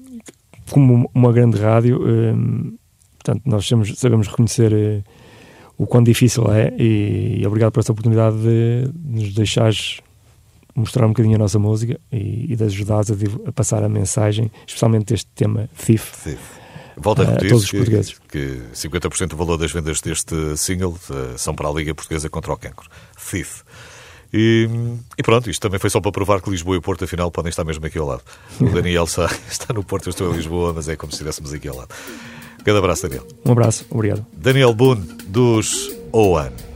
[0.70, 2.78] como uma grande rádio, em,
[3.18, 5.01] portanto, nós sabemos, sabemos reconhecer eh,
[5.78, 9.99] o quão difícil é e, e obrigado por esta oportunidade de, de nos deixares
[10.76, 13.15] mostrar um bocadinho a nossa música e, e de ajudares a,
[13.47, 16.13] a passar a mensagem, especialmente deste tema Thief.
[16.24, 16.38] Sim.
[16.95, 20.95] Volto a a repetir todos os que, que 50% do valor das vendas deste single
[21.09, 22.88] eh, são para a Liga Portuguesa contra o Cancro.
[23.32, 23.61] Thief.
[24.32, 24.67] E,
[25.17, 27.63] e pronto, isto também foi só para provar que Lisboa e Porto, afinal, podem estar
[27.63, 28.24] mesmo aqui ao lado.
[28.59, 31.53] O Daniel está, está no Porto, eu estou em Lisboa, mas é como se estivéssemos
[31.53, 31.89] aqui ao lado.
[32.63, 33.28] Grande abraço, Daniel.
[33.45, 34.26] Um abraço, obrigado.
[34.34, 36.72] Daniel Boone, dos OAN.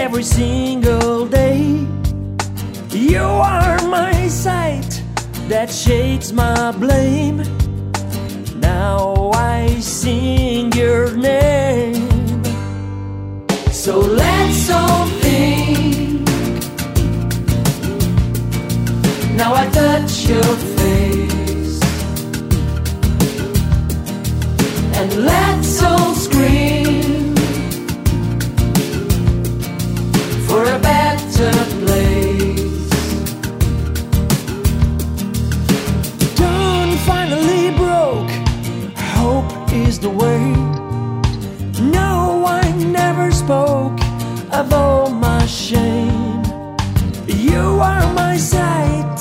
[0.00, 1.86] every single day.
[2.90, 5.02] You are my sight
[5.48, 7.38] that shades my blame.
[8.58, 12.08] Now I sing your name.
[13.70, 16.26] So let's all think.
[19.36, 21.80] Now I touch your face.
[24.98, 26.09] And let's all
[30.50, 31.52] for a better
[31.84, 32.90] place.
[36.34, 38.32] Dawn finally broke,
[39.16, 40.42] hope is the way.
[41.80, 42.10] No,
[43.50, 44.00] spoke
[44.52, 46.42] of all my shame.
[47.26, 49.18] You are my sight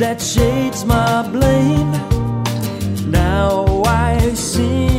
[0.00, 1.92] that shades my blame.
[3.10, 4.91] Now I see.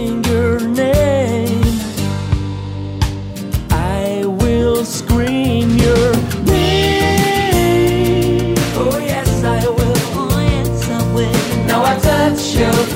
[12.64, 12.93] your